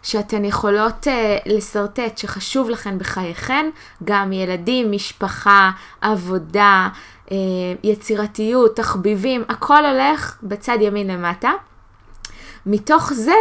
שאתן 0.02 0.44
יכולות 0.44 1.06
לשרטט 1.46 2.18
שחשוב 2.18 2.70
לכן 2.70 2.98
בחייכן, 2.98 3.70
גם 4.04 4.32
ילדים, 4.32 4.92
משפחה, 4.92 5.70
עבודה, 6.00 6.88
יצירתיות, 7.84 8.76
תחביבים, 8.76 9.44
הכל 9.48 9.86
הולך 9.86 10.36
בצד 10.42 10.78
ימין 10.80 11.06
למטה. 11.06 11.52
מתוך 12.66 13.12
זה 13.12 13.34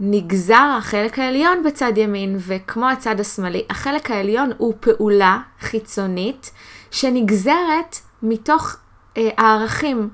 נגזר 0.00 0.74
החלק 0.78 1.18
העליון 1.18 1.62
בצד 1.62 1.92
ימין, 1.96 2.36
וכמו 2.38 2.88
הצד 2.88 3.20
השמאלי, 3.20 3.62
החלק 3.70 4.10
העליון 4.10 4.50
הוא 4.58 4.74
פעולה 4.80 5.38
חיצונית 5.60 6.50
שנגזרת 6.90 7.96
מתוך 8.22 8.76
אה, 9.16 9.28
הערכים. 9.36 10.08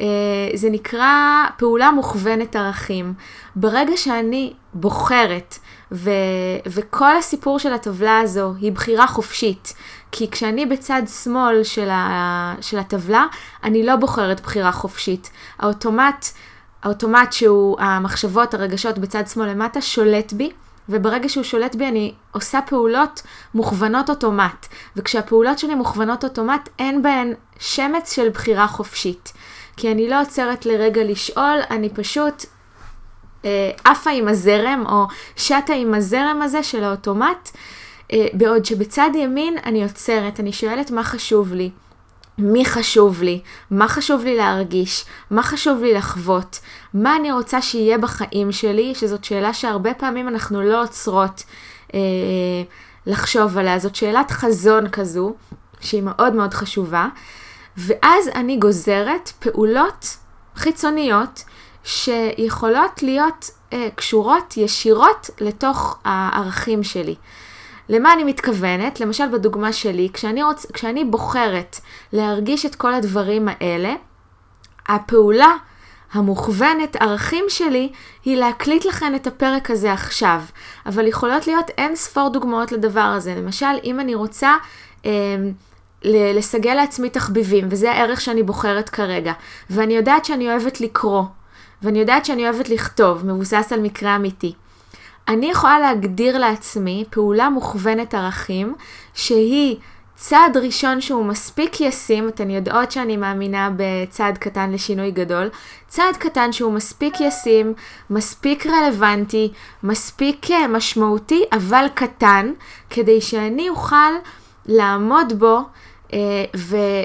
אה, 0.00 0.06
זה 0.54 0.70
נקרא 0.70 1.44
פעולה 1.56 1.90
מוכוונת 1.90 2.56
ערכים. 2.56 3.14
ברגע 3.56 3.96
שאני 3.96 4.52
בוחרת, 4.74 5.58
ו, 5.92 6.10
וכל 6.66 7.16
הסיפור 7.16 7.58
של 7.58 7.72
הטבלה 7.72 8.18
הזו 8.18 8.54
היא 8.60 8.72
בחירה 8.72 9.06
חופשית, 9.06 9.74
כי 10.12 10.30
כשאני 10.30 10.66
בצד 10.66 11.02
שמאל 11.22 11.64
של, 11.64 11.88
ה, 11.90 12.54
של 12.60 12.78
הטבלה, 12.78 13.26
אני 13.64 13.86
לא 13.86 13.96
בוחרת 13.96 14.40
בחירה 14.40 14.72
חופשית. 14.72 15.30
האוטומט 15.58 16.26
האוטומט 16.82 17.32
שהוא 17.32 17.80
המחשבות, 17.80 18.54
הרגשות 18.54 18.98
בצד 18.98 19.26
שמאל 19.26 19.50
למטה, 19.50 19.80
שולט 19.80 20.32
בי, 20.32 20.50
וברגע 20.88 21.28
שהוא 21.28 21.44
שולט 21.44 21.74
בי 21.74 21.88
אני 21.88 22.14
עושה 22.32 22.60
פעולות 22.66 23.22
מוכוונות 23.54 24.10
אוטומט. 24.10 24.66
וכשהפעולות 24.96 25.58
שלי 25.58 25.74
מוכוונות 25.74 26.24
אוטומט, 26.24 26.68
אין 26.78 27.02
בהן 27.02 27.34
שמץ 27.58 28.12
של 28.12 28.28
בחירה 28.28 28.66
חופשית. 28.66 29.32
כי 29.76 29.92
אני 29.92 30.08
לא 30.08 30.20
עוצרת 30.20 30.66
לרגע 30.66 31.04
לשאול, 31.04 31.58
אני 31.70 31.88
פשוט 31.88 32.44
אה, 33.44 33.70
עפה 33.84 34.10
עם 34.10 34.28
הזרם, 34.28 34.84
או 34.88 35.06
שטה 35.36 35.72
עם 35.74 35.94
הזרם 35.94 36.40
הזה 36.42 36.62
של 36.62 36.84
האוטומט. 36.84 37.50
אה, 38.12 38.26
בעוד 38.32 38.64
שבצד 38.64 39.10
ימין 39.14 39.58
אני 39.64 39.82
עוצרת, 39.82 40.40
אני 40.40 40.52
שואלת 40.52 40.90
מה 40.90 41.04
חשוב 41.04 41.52
לי. 41.52 41.70
מי 42.38 42.64
חשוב 42.64 43.22
לי, 43.22 43.40
מה 43.70 43.88
חשוב 43.88 44.24
לי 44.24 44.36
להרגיש, 44.36 45.04
מה 45.30 45.42
חשוב 45.42 45.82
לי 45.82 45.94
לחוות, 45.94 46.60
מה 46.94 47.16
אני 47.16 47.32
רוצה 47.32 47.62
שיהיה 47.62 47.98
בחיים 47.98 48.52
שלי, 48.52 48.94
שזאת 48.94 49.24
שאלה 49.24 49.54
שהרבה 49.54 49.94
פעמים 49.94 50.28
אנחנו 50.28 50.62
לא 50.62 50.82
עוצרות 50.82 51.42
אה, 51.94 52.00
לחשוב 53.06 53.58
עליה, 53.58 53.78
זאת 53.78 53.94
שאלת 53.94 54.30
חזון 54.30 54.88
כזו, 54.88 55.34
שהיא 55.80 56.02
מאוד 56.02 56.34
מאוד 56.34 56.54
חשובה, 56.54 57.08
ואז 57.76 58.28
אני 58.34 58.56
גוזרת 58.56 59.32
פעולות 59.38 60.16
חיצוניות 60.56 61.44
שיכולות 61.84 63.02
להיות 63.02 63.50
אה, 63.72 63.88
קשורות 63.94 64.56
ישירות 64.56 65.30
לתוך 65.40 65.98
הערכים 66.04 66.82
שלי. 66.82 67.14
למה 67.88 68.12
אני 68.12 68.24
מתכוונת? 68.24 69.00
למשל 69.00 69.28
בדוגמה 69.32 69.72
שלי, 69.72 70.08
כשאני, 70.12 70.42
רוצ... 70.42 70.66
כשאני 70.72 71.04
בוחרת 71.04 71.80
להרגיש 72.12 72.66
את 72.66 72.74
כל 72.74 72.94
הדברים 72.94 73.48
האלה, 73.48 73.94
הפעולה 74.88 75.56
המוכוונת 76.12 76.96
ערכים 76.96 77.44
שלי 77.48 77.92
היא 78.24 78.36
להקליט 78.36 78.84
לכן 78.84 79.14
את 79.14 79.26
הפרק 79.26 79.70
הזה 79.70 79.92
עכשיו. 79.92 80.42
אבל 80.86 81.06
יכולות 81.06 81.46
להיות 81.46 81.70
אין 81.70 81.96
ספור 81.96 82.28
דוגמאות 82.28 82.72
לדבר 82.72 83.00
הזה. 83.00 83.34
למשל, 83.34 83.66
אם 83.84 84.00
אני 84.00 84.14
רוצה 84.14 84.54
אה, 85.06 85.10
לסגל 86.04 86.74
לעצמי 86.74 87.10
תחביבים, 87.10 87.66
וזה 87.70 87.92
הערך 87.92 88.20
שאני 88.20 88.42
בוחרת 88.42 88.88
כרגע, 88.88 89.32
ואני 89.70 89.96
יודעת 89.96 90.24
שאני 90.24 90.48
אוהבת 90.48 90.80
לקרוא, 90.80 91.22
ואני 91.82 91.98
יודעת 91.98 92.24
שאני 92.24 92.44
אוהבת 92.44 92.68
לכתוב, 92.68 93.26
מבוסס 93.26 93.72
על 93.72 93.80
מקרה 93.80 94.16
אמיתי. 94.16 94.54
אני 95.28 95.50
יכולה 95.50 95.78
להגדיר 95.78 96.38
לעצמי 96.38 97.04
פעולה 97.10 97.50
מוכוונת 97.50 98.14
ערכים, 98.14 98.74
שהיא 99.14 99.76
צעד 100.16 100.56
ראשון 100.56 101.00
שהוא 101.00 101.24
מספיק 101.24 101.80
ישים, 101.80 102.28
אתן 102.28 102.50
יודעות 102.50 102.92
שאני 102.92 103.16
מאמינה 103.16 103.70
בצעד 103.76 104.38
קטן 104.38 104.72
לשינוי 104.72 105.10
גדול, 105.10 105.48
צעד 105.88 106.16
קטן 106.16 106.52
שהוא 106.52 106.72
מספיק 106.72 107.20
ישים, 107.20 107.74
מספיק 108.10 108.66
רלוונטי, 108.66 109.52
מספיק 109.82 110.50
אה, 110.50 110.68
משמעותי, 110.68 111.44
אבל 111.52 111.86
קטן, 111.94 112.52
כדי 112.90 113.20
שאני 113.20 113.68
אוכל 113.68 114.12
לעמוד 114.66 115.32
בו 115.38 115.60
אה, 116.12 116.44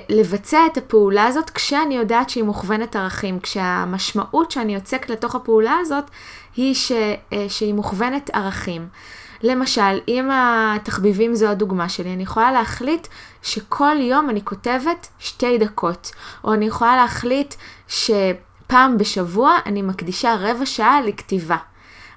ולבצע 0.09 0.65
את 0.65 0.77
הפעולה 0.77 1.25
הזאת 1.25 1.49
כשאני 1.49 1.95
יודעת 1.97 2.29
שהיא 2.29 2.43
מוכוונת 2.43 2.95
ערכים, 2.95 3.39
כשהמשמעות 3.39 4.51
שאני 4.51 4.75
יוצק 4.75 5.09
לתוך 5.09 5.35
הפעולה 5.35 5.77
הזאת 5.81 6.03
היא 6.55 6.75
ש, 6.75 6.91
אה, 7.33 7.45
שהיא 7.49 7.73
מוכוונת 7.73 8.29
ערכים. 8.33 8.87
למשל, 9.43 9.99
אם 10.07 10.29
התחביבים 10.33 11.35
זו 11.35 11.47
הדוגמה 11.47 11.89
שלי, 11.89 12.13
אני 12.13 12.23
יכולה 12.23 12.51
להחליט 12.51 13.07
שכל 13.41 13.95
יום 13.99 14.29
אני 14.29 14.45
כותבת 14.45 15.07
שתי 15.19 15.57
דקות, 15.57 16.11
או 16.43 16.53
אני 16.53 16.65
יכולה 16.65 16.95
להחליט 16.95 17.55
שפעם 17.87 18.97
בשבוע 18.97 19.57
אני 19.65 19.81
מקדישה 19.81 20.35
רבע 20.39 20.65
שעה 20.65 21.01
לכתיבה. 21.01 21.57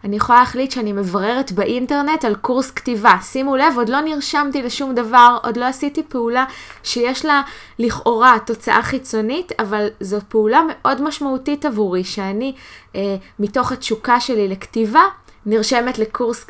אני 0.04 0.16
יכולה 0.16 0.38
להחליט 0.38 0.70
שאני 0.70 0.92
מבררת 0.92 1.52
באינטרנט 1.52 2.24
על 2.24 2.34
קורס 2.34 2.70
כתיבה. 2.70 3.16
שימו 3.22 3.56
לב, 3.56 3.74
עוד 3.76 3.88
לא 3.88 4.00
נרשמתי 4.00 4.62
לשום 4.62 4.94
דבר, 4.94 5.38
עוד 5.42 5.56
לא 5.56 5.64
עשיתי 5.64 6.02
פעולה 6.02 6.44
שיש 6.82 7.24
לה 7.24 7.42
לכאורה 7.78 8.36
תוצאה 8.46 8.82
חיצונית, 8.82 9.52
אבל 9.58 9.88
זו 10.00 10.18
פעולה 10.28 10.62
מאוד 10.68 11.02
משמעותית 11.02 11.64
עבורי, 11.64 12.04
שאני, 12.04 12.54
אה, 12.94 13.16
מתוך 13.38 13.72
התשוקה 13.72 14.20
שלי 14.20 14.48
לכתיבה, 14.48 15.02
נרשמת 15.46 15.98
לקורס, 15.98 16.46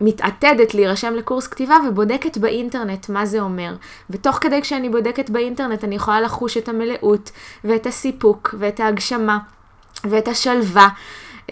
מתעתדת 0.00 0.74
להירשם 0.74 1.14
לקורס 1.14 1.46
כתיבה 1.46 1.76
ובודקת 1.88 2.38
באינטרנט 2.38 3.08
מה 3.08 3.26
זה 3.26 3.40
אומר. 3.40 3.74
ותוך 4.10 4.36
כדי 4.36 4.62
כשאני 4.62 4.88
בודקת 4.88 5.30
באינטרנט 5.30 5.84
אני 5.84 5.94
יכולה 5.94 6.20
לחוש 6.20 6.56
את 6.56 6.68
המלאות 6.68 7.30
ואת 7.64 7.86
הסיפוק 7.86 8.54
ואת 8.58 8.80
ההגשמה 8.80 9.38
ואת 10.04 10.28
השלווה. 10.28 10.88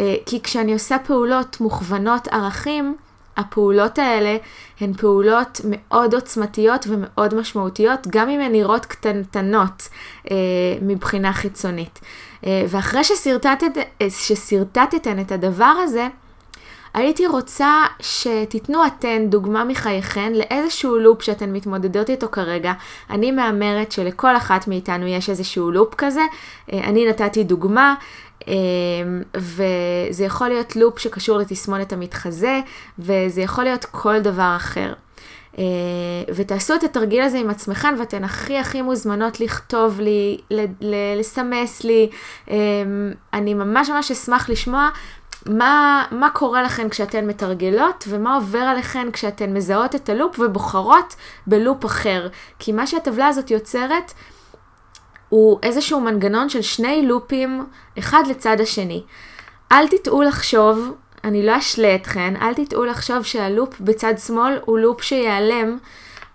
אה, 0.00 0.16
כי 0.26 0.42
כשאני 0.42 0.72
עושה 0.72 0.96
פעולות 0.98 1.60
מוכוונות 1.60 2.28
ערכים, 2.28 2.96
הפעולות 3.36 3.98
האלה 3.98 4.36
הן 4.80 4.92
פעולות 4.92 5.60
מאוד 5.64 6.14
עוצמתיות 6.14 6.86
ומאוד 6.88 7.34
משמעותיות, 7.34 8.06
גם 8.10 8.28
אם 8.28 8.40
הן 8.40 8.52
נראות 8.52 8.86
קטנטנות 8.86 9.88
אה, 10.30 10.36
מבחינה 10.82 11.32
חיצונית. 11.32 12.00
אה, 12.46 12.64
ואחרי 12.68 13.04
ששרטטת, 13.04 13.78
אה, 14.02 14.10
ששרטטתן 14.10 15.20
את 15.20 15.32
הדבר 15.32 15.74
הזה, 15.82 16.08
הייתי 16.94 17.26
רוצה 17.26 17.84
שתיתנו 18.00 18.86
אתן 18.86 19.26
דוגמה 19.28 19.64
מחייכן 19.64 20.32
לאיזשהו 20.32 20.98
לופ 20.98 21.22
שאתן 21.22 21.52
מתמודדות 21.52 22.10
איתו 22.10 22.28
כרגע. 22.32 22.72
אני 23.10 23.30
מהמרת 23.30 23.92
שלכל 23.92 24.36
אחת 24.36 24.68
מאיתנו 24.68 25.06
יש 25.06 25.30
איזשהו 25.30 25.70
לופ 25.70 25.94
כזה. 25.94 26.22
אה, 26.72 26.78
אני 26.84 27.08
נתתי 27.08 27.44
דוגמה. 27.44 27.94
וזה 29.34 30.24
יכול 30.24 30.48
להיות 30.48 30.76
לופ 30.76 30.98
שקשור 30.98 31.38
לתסמונת 31.38 31.92
המתחזה, 31.92 32.60
וזה 32.98 33.40
יכול 33.40 33.64
להיות 33.64 33.84
כל 33.84 34.20
דבר 34.20 34.52
אחר. 34.56 34.92
אה, 35.58 35.64
ותעשו 36.34 36.74
את 36.74 36.84
התרגיל 36.84 37.22
הזה 37.22 37.38
עם 37.38 37.50
עצמכם, 37.50 37.94
ואתן 37.98 38.24
הכי 38.24 38.58
הכי 38.58 38.82
מוזמנות 38.82 39.40
לכתוב 39.40 40.00
לי, 40.00 40.38
לסמס 41.16 41.84
לי. 41.84 42.08
אה, 42.50 42.56
אני 43.32 43.54
ממש 43.54 43.90
ממש 43.90 44.10
אשמח 44.10 44.50
לשמוע 44.50 44.88
מה, 45.46 46.04
מה 46.10 46.30
קורה 46.30 46.62
לכן 46.62 46.88
כשאתן 46.88 47.26
מתרגלות, 47.26 48.04
ומה 48.08 48.34
עובר 48.34 48.58
עליכן 48.58 49.10
כשאתן 49.12 49.54
מזהות 49.54 49.94
את 49.94 50.08
הלופ 50.08 50.38
ובוחרות 50.38 51.14
בלופ 51.46 51.84
אחר. 51.84 52.28
כי 52.58 52.72
מה 52.72 52.86
שהטבלה 52.86 53.26
הזאת 53.26 53.50
יוצרת, 53.50 54.12
הוא 55.28 55.58
איזשהו 55.62 56.00
מנגנון 56.00 56.48
של 56.48 56.62
שני 56.62 57.06
לופים, 57.06 57.66
אחד 57.98 58.22
לצד 58.28 58.60
השני. 58.60 59.02
אל 59.72 59.88
תטעו 59.88 60.22
לחשוב 60.22 60.94
אני 61.24 61.46
לא 61.46 61.58
אשלה 61.58 61.94
אתכן, 61.94 62.34
אל 62.42 62.54
תטעו 62.54 62.84
לחשוב 62.84 63.22
שהלופ 63.22 63.80
בצד 63.80 64.14
שמאל 64.26 64.58
הוא 64.64 64.78
לופ 64.78 65.02
שיעלם, 65.02 65.78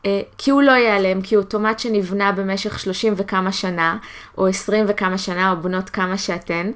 אה, 0.05 0.21
כי 0.37 0.51
הוא 0.51 0.61
לא 0.61 0.71
ייעלם, 0.71 1.21
כי 1.21 1.35
הוא 1.35 1.43
אוטומט 1.43 1.79
שנבנה 1.79 2.31
במשך 2.31 2.79
30 2.79 3.13
וכמה 3.17 3.51
שנה, 3.51 3.97
או 4.37 4.47
20 4.47 4.85
וכמה 4.87 5.17
שנה, 5.17 5.51
או 5.51 5.57
בנות 5.61 5.89
כמה 5.89 6.17
שאתן. 6.17 6.71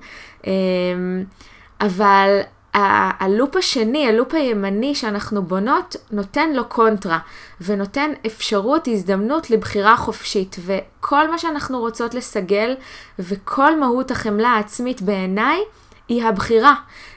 אבל 1.85 2.39
הלופ 2.73 3.55
השני, 3.55 4.07
הלופ 4.07 4.33
הימני 4.33 4.95
שאנחנו 4.95 5.43
בונות, 5.43 5.95
נותן 6.11 6.53
לו 6.53 6.65
קונטרה, 6.69 7.19
ונותן 7.61 8.11
אפשרות, 8.25 8.87
הזדמנות 8.87 9.49
לבחירה 9.49 9.97
חופשית. 9.97 10.55
וכל 10.65 11.31
מה 11.31 11.37
שאנחנו 11.37 11.79
רוצות 11.79 12.13
לסגל, 12.13 12.75
וכל 13.19 13.79
מהות 13.79 14.11
החמלה 14.11 14.49
העצמית 14.49 15.01
בעיניי, 15.01 15.59
היא 16.07 16.23
הבחירה. 16.23 16.75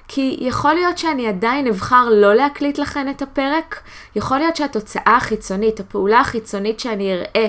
כי 0.08 0.36
יכול 0.40 0.74
להיות 0.74 0.98
שאני 0.98 1.28
עדיין 1.28 1.66
אבחר 1.66 2.08
לא 2.10 2.34
להקליט 2.34 2.78
לכן 2.78 3.10
את 3.10 3.22
הפרק, 3.22 3.80
יכול 4.16 4.38
להיות 4.38 4.56
שהתוצאה 4.56 5.16
החיצונית, 5.16 5.80
הפעולה 5.80 6.20
החיצונית 6.20 6.80
שאני 6.80 7.12
אראה 7.14 7.46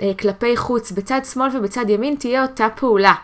אה, 0.00 0.12
כלפי 0.20 0.56
חוץ 0.56 0.92
בצד 0.92 1.20
שמאל 1.32 1.56
ובצד 1.56 1.90
ימין 1.90 2.16
תהיה 2.16 2.42
אותה 2.42 2.68
פעולה. 2.76 3.14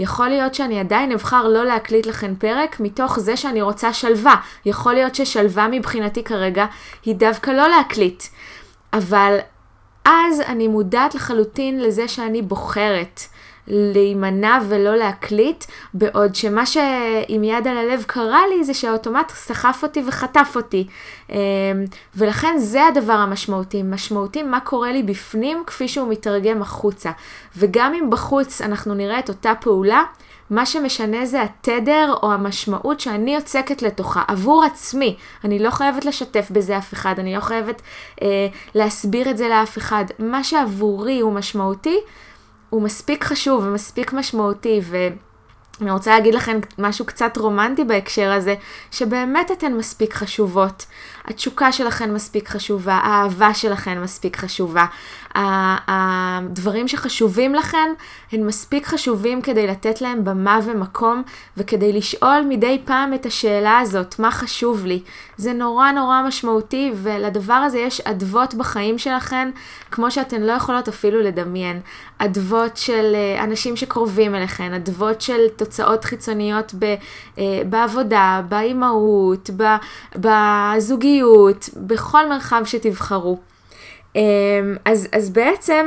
יכול 0.00 0.28
להיות 0.28 0.54
שאני 0.54 0.80
עדיין 0.80 1.12
אבחר 1.12 1.48
לא 1.48 1.64
להקליט 1.64 2.06
לכן 2.06 2.34
פרק 2.34 2.80
מתוך 2.80 3.18
זה 3.18 3.36
שאני 3.36 3.62
רוצה 3.62 3.92
שלווה. 3.92 4.36
יכול 4.64 4.94
להיות 4.94 5.14
ששלווה 5.14 5.68
מבחינתי 5.68 6.24
כרגע 6.24 6.66
היא 7.04 7.14
דווקא 7.14 7.50
לא 7.50 7.68
להקליט. 7.68 8.22
אבל 8.92 9.38
אז 10.04 10.40
אני 10.40 10.68
מודעת 10.68 11.14
לחלוטין 11.14 11.82
לזה 11.82 12.08
שאני 12.08 12.42
בוחרת. 12.42 13.20
להימנע 13.68 14.58
ולא 14.68 14.96
להקליט, 14.96 15.64
בעוד 15.94 16.34
שמה 16.34 16.66
שעם 16.66 17.44
יד 17.44 17.68
על 17.68 17.76
הלב 17.76 18.04
קרה 18.06 18.40
לי 18.46 18.64
זה 18.64 18.74
שהאוטומט 18.74 19.32
סחף 19.34 19.80
אותי 19.82 20.02
וחטף 20.06 20.52
אותי. 20.56 20.86
אמ, 21.30 21.36
ולכן 22.16 22.58
זה 22.58 22.86
הדבר 22.86 23.12
המשמעותי, 23.12 23.82
משמעותי 23.82 24.42
מה 24.42 24.60
קורה 24.60 24.92
לי 24.92 25.02
בפנים 25.02 25.62
כפי 25.66 25.88
שהוא 25.88 26.08
מתרגם 26.08 26.62
החוצה. 26.62 27.10
וגם 27.56 27.94
אם 27.94 28.10
בחוץ 28.10 28.62
אנחנו 28.62 28.94
נראה 28.94 29.18
את 29.18 29.28
אותה 29.28 29.52
פעולה, 29.60 30.02
מה 30.50 30.66
שמשנה 30.66 31.26
זה 31.26 31.42
התדר 31.42 32.14
או 32.22 32.32
המשמעות 32.32 33.00
שאני 33.00 33.34
יוצקת 33.34 33.82
לתוכה 33.82 34.22
עבור 34.28 34.64
עצמי. 34.64 35.16
אני 35.44 35.58
לא 35.58 35.70
חייבת 35.70 36.04
לשתף 36.04 36.48
בזה 36.50 36.78
אף 36.78 36.92
אחד, 36.92 37.14
אני 37.18 37.34
לא 37.34 37.40
חייבת 37.40 37.82
אה, 38.22 38.46
להסביר 38.74 39.30
את 39.30 39.36
זה 39.36 39.48
לאף 39.48 39.78
אחד. 39.78 40.04
מה 40.18 40.44
שעבורי 40.44 41.20
הוא 41.20 41.32
משמעותי, 41.32 41.96
הוא 42.70 42.82
מספיק 42.82 43.24
חשוב 43.24 43.64
ומספיק 43.64 44.12
משמעותי, 44.12 44.80
ואני 44.84 45.90
רוצה 45.90 46.10
להגיד 46.10 46.34
לכם 46.34 46.58
משהו 46.78 47.04
קצת 47.04 47.36
רומנטי 47.36 47.84
בהקשר 47.84 48.32
הזה, 48.32 48.54
שבאמת 48.90 49.50
אתן 49.50 49.72
מספיק 49.74 50.14
חשובות. 50.14 50.86
התשוקה 51.30 51.72
שלכן 51.72 52.14
מספיק 52.14 52.48
חשובה, 52.48 52.94
האהבה 52.94 53.54
שלכן 53.54 54.00
מספיק 54.00 54.36
חשובה. 54.36 54.86
הדברים 55.34 56.88
שחשובים 56.88 57.54
לכן 57.54 57.92
הם 58.32 58.46
מספיק 58.46 58.86
חשובים 58.86 59.42
כדי 59.42 59.66
לתת 59.66 60.00
להם 60.00 60.24
במה 60.24 60.58
ומקום 60.64 61.22
וכדי 61.56 61.92
לשאול 61.92 62.44
מדי 62.48 62.82
פעם 62.84 63.14
את 63.14 63.26
השאלה 63.26 63.78
הזאת, 63.78 64.18
מה 64.18 64.30
חשוב 64.30 64.86
לי? 64.86 65.02
זה 65.36 65.52
נורא 65.52 65.90
נורא 65.90 66.22
משמעותי 66.26 66.92
ולדבר 66.94 67.54
הזה 67.54 67.78
יש 67.78 68.00
אדוות 68.00 68.54
בחיים 68.54 68.98
שלכן 68.98 69.50
כמו 69.90 70.10
שאתן 70.10 70.42
לא 70.42 70.52
יכולות 70.52 70.88
אפילו 70.88 71.20
לדמיין. 71.20 71.80
אדוות 72.18 72.76
של 72.76 73.12
אה, 73.14 73.44
אנשים 73.44 73.76
שקרובים 73.76 74.34
אליכן, 74.34 74.72
אדוות 74.74 75.20
של 75.20 75.48
תוצאות 75.56 76.04
חיצוניות 76.04 76.74
ב, 76.78 76.84
אה, 77.38 77.62
בעבודה, 77.68 78.42
באימהות, 78.48 79.50
בזוגיות, 80.16 81.19
בכל 81.76 82.28
מרחב 82.28 82.62
שתבחרו. 82.64 83.38
אמ, 84.16 84.20
אז, 84.84 85.08
אז 85.12 85.30
בעצם 85.30 85.86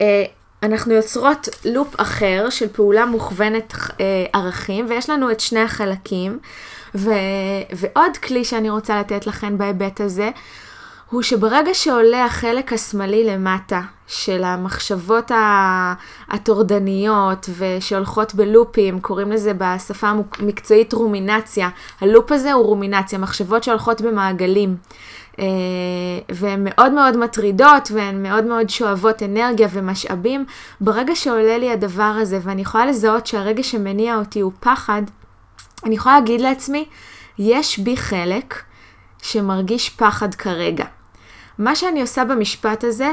אה, 0.00 0.24
אנחנו 0.62 0.94
יוצרות 0.94 1.48
לופ 1.64 1.94
אחר 2.00 2.46
של 2.50 2.68
פעולה 2.68 3.06
מוכוונת 3.06 3.74
אה, 4.00 4.26
ערכים, 4.32 4.86
ויש 4.88 5.10
לנו 5.10 5.30
את 5.30 5.40
שני 5.40 5.60
החלקים. 5.60 6.38
ו, 6.94 7.10
ועוד 7.72 8.16
כלי 8.16 8.44
שאני 8.44 8.70
רוצה 8.70 9.00
לתת 9.00 9.26
לכם 9.26 9.58
בהיבט 9.58 10.00
הזה, 10.00 10.30
הוא 11.10 11.22
שברגע 11.22 11.74
שעולה 11.74 12.24
החלק 12.24 12.72
השמאלי 12.72 13.24
למטה 13.24 13.80
של 14.06 14.44
המחשבות 14.44 15.30
הטורדניות 16.28 17.48
ושהולכות 17.58 18.34
בלופים, 18.34 19.00
קוראים 19.00 19.32
לזה 19.32 19.52
בשפה 19.58 20.08
המקצועית 20.08 20.92
רומינציה, 20.92 21.68
הלופ 22.00 22.32
הזה 22.32 22.52
הוא 22.52 22.64
רומינציה, 22.66 23.18
מחשבות 23.18 23.62
שהולכות 23.64 24.00
במעגלים. 24.00 24.76
אה, 25.38 25.44
והן 26.32 26.60
מאוד 26.64 26.92
מאוד 26.92 27.16
מטרידות 27.16 27.88
והן 27.94 28.22
מאוד 28.22 28.44
מאוד 28.44 28.70
שואבות 28.70 29.22
אנרגיה 29.22 29.68
ומשאבים. 29.72 30.44
ברגע 30.80 31.16
שעולה 31.16 31.58
לי 31.58 31.70
הדבר 31.70 32.16
הזה 32.20 32.38
ואני 32.42 32.62
יכולה 32.62 32.86
לזהות 32.86 33.26
שהרגע 33.26 33.62
שמניע 33.62 34.16
אותי 34.16 34.40
הוא 34.40 34.52
פחד, 34.60 35.02
אני 35.84 35.94
יכולה 35.94 36.14
להגיד 36.14 36.40
לעצמי, 36.40 36.84
יש 37.38 37.78
בי 37.78 37.96
חלק 37.96 38.62
שמרגיש 39.22 39.90
פחד 39.90 40.34
כרגע. 40.34 40.84
מה 41.58 41.76
שאני 41.76 42.00
עושה 42.00 42.24
במשפט 42.24 42.84
הזה 42.84 43.12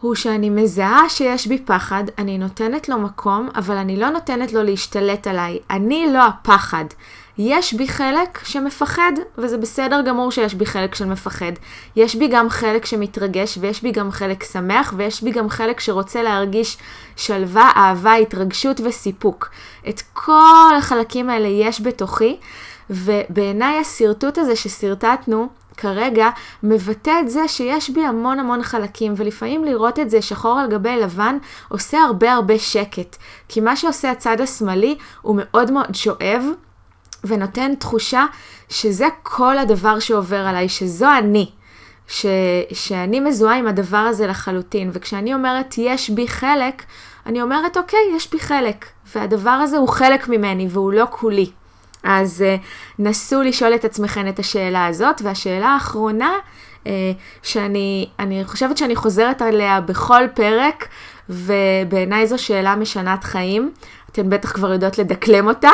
הוא 0.00 0.14
שאני 0.14 0.50
מזהה 0.50 1.08
שיש 1.08 1.46
בי 1.46 1.58
פחד, 1.58 2.04
אני 2.18 2.38
נותנת 2.38 2.88
לו 2.88 2.98
מקום, 2.98 3.48
אבל 3.54 3.76
אני 3.76 3.96
לא 3.96 4.10
נותנת 4.10 4.52
לו 4.52 4.62
להשתלט 4.62 5.26
עליי. 5.26 5.58
אני 5.70 6.06
לא 6.12 6.26
הפחד. 6.26 6.84
יש 7.38 7.74
בי 7.74 7.88
חלק 7.88 8.40
שמפחד, 8.44 9.12
וזה 9.38 9.58
בסדר 9.58 10.02
גמור 10.02 10.30
שיש 10.30 10.54
בי 10.54 10.66
חלק 10.66 10.94
של 10.94 11.04
מפחד. 11.04 11.52
יש 11.96 12.14
בי 12.14 12.28
גם 12.28 12.50
חלק 12.50 12.86
שמתרגש, 12.86 13.58
ויש 13.60 13.82
בי 13.82 13.90
גם 13.90 14.10
חלק 14.10 14.44
שמח, 14.44 14.94
ויש 14.96 15.22
בי 15.22 15.30
גם 15.30 15.48
חלק 15.48 15.80
שרוצה 15.80 16.22
להרגיש 16.22 16.78
שלווה, 17.16 17.70
אהבה, 17.76 18.14
התרגשות 18.14 18.80
וסיפוק. 18.84 19.50
את 19.88 20.02
כל 20.12 20.74
החלקים 20.78 21.30
האלה 21.30 21.48
יש 21.48 21.80
בתוכי, 21.80 22.36
ובעיניי 22.90 23.78
השרטוט 23.78 24.38
הזה 24.38 24.56
ששרטטנו, 24.56 25.48
כרגע 25.80 26.30
מבטא 26.62 27.20
את 27.20 27.30
זה 27.30 27.48
שיש 27.48 27.90
בי 27.90 28.04
המון 28.04 28.38
המון 28.38 28.62
חלקים, 28.62 29.14
ולפעמים 29.16 29.64
לראות 29.64 29.98
את 29.98 30.10
זה 30.10 30.22
שחור 30.22 30.58
על 30.58 30.70
גבי 30.70 30.96
לבן 30.96 31.38
עושה 31.68 31.98
הרבה 31.98 32.32
הרבה 32.32 32.58
שקט. 32.58 33.16
כי 33.48 33.60
מה 33.60 33.76
שעושה 33.76 34.10
הצד 34.10 34.40
השמאלי 34.40 34.96
הוא 35.22 35.36
מאוד 35.38 35.70
מאוד 35.70 35.94
שואב, 35.94 36.44
ונותן 37.24 37.74
תחושה 37.74 38.26
שזה 38.68 39.06
כל 39.22 39.58
הדבר 39.58 39.98
שעובר 39.98 40.46
עליי, 40.46 40.68
שזו 40.68 41.08
אני. 41.18 41.50
ש, 42.08 42.26
שאני 42.72 43.20
מזוהה 43.20 43.58
עם 43.58 43.66
הדבר 43.66 43.96
הזה 43.96 44.26
לחלוטין, 44.26 44.90
וכשאני 44.92 45.34
אומרת 45.34 45.74
יש 45.78 46.10
בי 46.10 46.28
חלק, 46.28 46.82
אני 47.26 47.42
אומרת 47.42 47.76
אוקיי, 47.76 48.00
יש 48.16 48.30
בי 48.30 48.38
חלק, 48.38 48.86
והדבר 49.14 49.50
הזה 49.50 49.76
הוא 49.76 49.88
חלק 49.88 50.28
ממני 50.28 50.68
והוא 50.70 50.92
לא 50.92 51.06
כולי. 51.10 51.50
אז 52.04 52.44
uh, 52.56 52.60
נסו 52.98 53.42
לשאול 53.42 53.74
את 53.74 53.84
עצמכם 53.84 54.28
את 54.28 54.38
השאלה 54.38 54.86
הזאת, 54.86 55.22
והשאלה 55.24 55.68
האחרונה, 55.68 56.32
uh, 56.84 56.88
שאני 57.42 58.06
חושבת 58.44 58.76
שאני 58.76 58.96
חוזרת 58.96 59.42
עליה 59.42 59.80
בכל 59.80 60.22
פרק, 60.34 60.88
ובעיניי 61.28 62.26
זו 62.26 62.38
שאלה 62.38 62.76
משנת 62.76 63.24
חיים, 63.24 63.72
אתן 64.10 64.30
בטח 64.30 64.52
כבר 64.52 64.72
יודעות 64.72 64.98
לדקלם 64.98 65.48
אותה. 65.48 65.70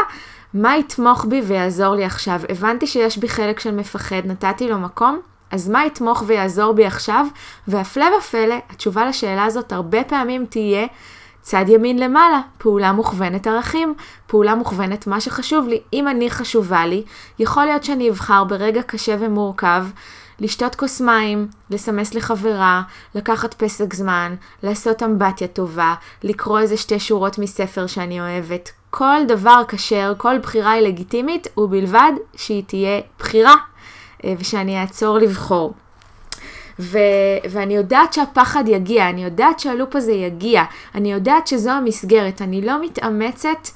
מה 0.54 0.76
יתמוך 0.76 1.24
בי 1.24 1.40
ויעזור 1.40 1.94
לי 1.94 2.04
עכשיו? 2.04 2.40
הבנתי 2.48 2.86
שיש 2.86 3.18
בי 3.18 3.28
חלק 3.28 3.60
של 3.60 3.74
מפחד, 3.74 4.22
נתתי 4.24 4.68
לו 4.68 4.78
מקום, 4.78 5.20
אז 5.50 5.68
מה 5.68 5.86
יתמוך 5.86 6.22
ויעזור 6.26 6.72
בי 6.72 6.86
עכשיו? 6.86 7.26
והפלא 7.68 8.06
ופלא, 8.18 8.54
התשובה 8.70 9.06
לשאלה 9.06 9.44
הזאת 9.44 9.72
הרבה 9.72 10.04
פעמים 10.04 10.46
תהיה 10.46 10.86
צד 11.46 11.64
ימין 11.68 11.98
למעלה, 11.98 12.40
פעולה 12.58 12.92
מוכוונת 12.92 13.46
ערכים, 13.46 13.94
פעולה 14.26 14.54
מוכוונת 14.54 15.06
מה 15.06 15.20
שחשוב 15.20 15.68
לי. 15.68 15.80
אם 15.92 16.08
אני 16.08 16.30
חשובה 16.30 16.86
לי, 16.86 17.02
יכול 17.38 17.64
להיות 17.64 17.84
שאני 17.84 18.10
אבחר 18.10 18.44
ברגע 18.44 18.82
קשה 18.82 19.16
ומורכב 19.20 19.86
לשתות 20.40 20.74
כוס 20.74 21.00
מים, 21.00 21.48
לסמס 21.70 22.14
לחברה, 22.14 22.82
לקחת 23.14 23.54
פסק 23.54 23.94
זמן, 23.94 24.34
לעשות 24.62 25.02
אמבטיה 25.02 25.48
טובה, 25.48 25.94
לקרוא 26.22 26.58
איזה 26.58 26.76
שתי 26.76 27.00
שורות 27.00 27.38
מספר 27.38 27.86
שאני 27.86 28.20
אוהבת. 28.20 28.70
כל 28.90 29.20
דבר 29.28 29.62
כשר, 29.68 30.12
כל 30.16 30.38
בחירה 30.38 30.70
היא 30.70 30.82
לגיטימית, 30.82 31.46
ובלבד 31.56 32.12
שהיא 32.36 32.62
תהיה 32.66 33.00
בחירה, 33.18 33.54
אה, 34.24 34.34
ושאני 34.38 34.80
אעצור 34.80 35.18
לבחור. 35.18 35.74
ו- 36.80 36.98
ואני 37.50 37.76
יודעת 37.76 38.12
שהפחד 38.12 38.64
יגיע, 38.68 39.08
אני 39.08 39.24
יודעת 39.24 39.60
שהלופ 39.60 39.96
הזה 39.96 40.12
יגיע, 40.12 40.62
אני 40.94 41.12
יודעת 41.12 41.46
שזו 41.46 41.70
המסגרת, 41.70 42.42
אני 42.42 42.62
לא 42.62 42.82
מתאמצת 42.82 43.68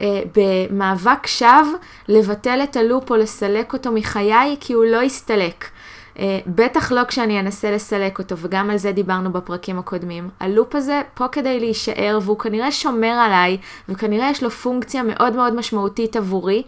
אה, 0.00 0.20
במאבק 0.36 1.26
שווא 1.26 1.78
לבטל 2.08 2.60
את 2.62 2.76
הלופ 2.76 3.10
או 3.10 3.16
לסלק 3.16 3.72
אותו 3.72 3.92
מחיי, 3.92 4.56
כי 4.60 4.72
הוא 4.72 4.84
לא 4.84 5.02
יסתלק. 5.02 5.64
אה, 6.18 6.38
בטח 6.46 6.92
לא 6.92 7.04
כשאני 7.04 7.40
אנסה 7.40 7.70
לסלק 7.70 8.18
אותו, 8.18 8.38
וגם 8.38 8.70
על 8.70 8.76
זה 8.76 8.92
דיברנו 8.92 9.32
בפרקים 9.32 9.78
הקודמים. 9.78 10.28
הלופ 10.40 10.74
הזה 10.74 11.02
פה 11.14 11.28
כדי 11.28 11.60
להישאר, 11.60 12.18
והוא 12.22 12.38
כנראה 12.38 12.72
שומר 12.72 13.12
עליי, 13.12 13.58
וכנראה 13.88 14.30
יש 14.30 14.42
לו 14.42 14.50
פונקציה 14.50 15.02
מאוד 15.02 15.36
מאוד 15.36 15.54
משמעותית 15.54 16.16
עבורי, 16.16 16.62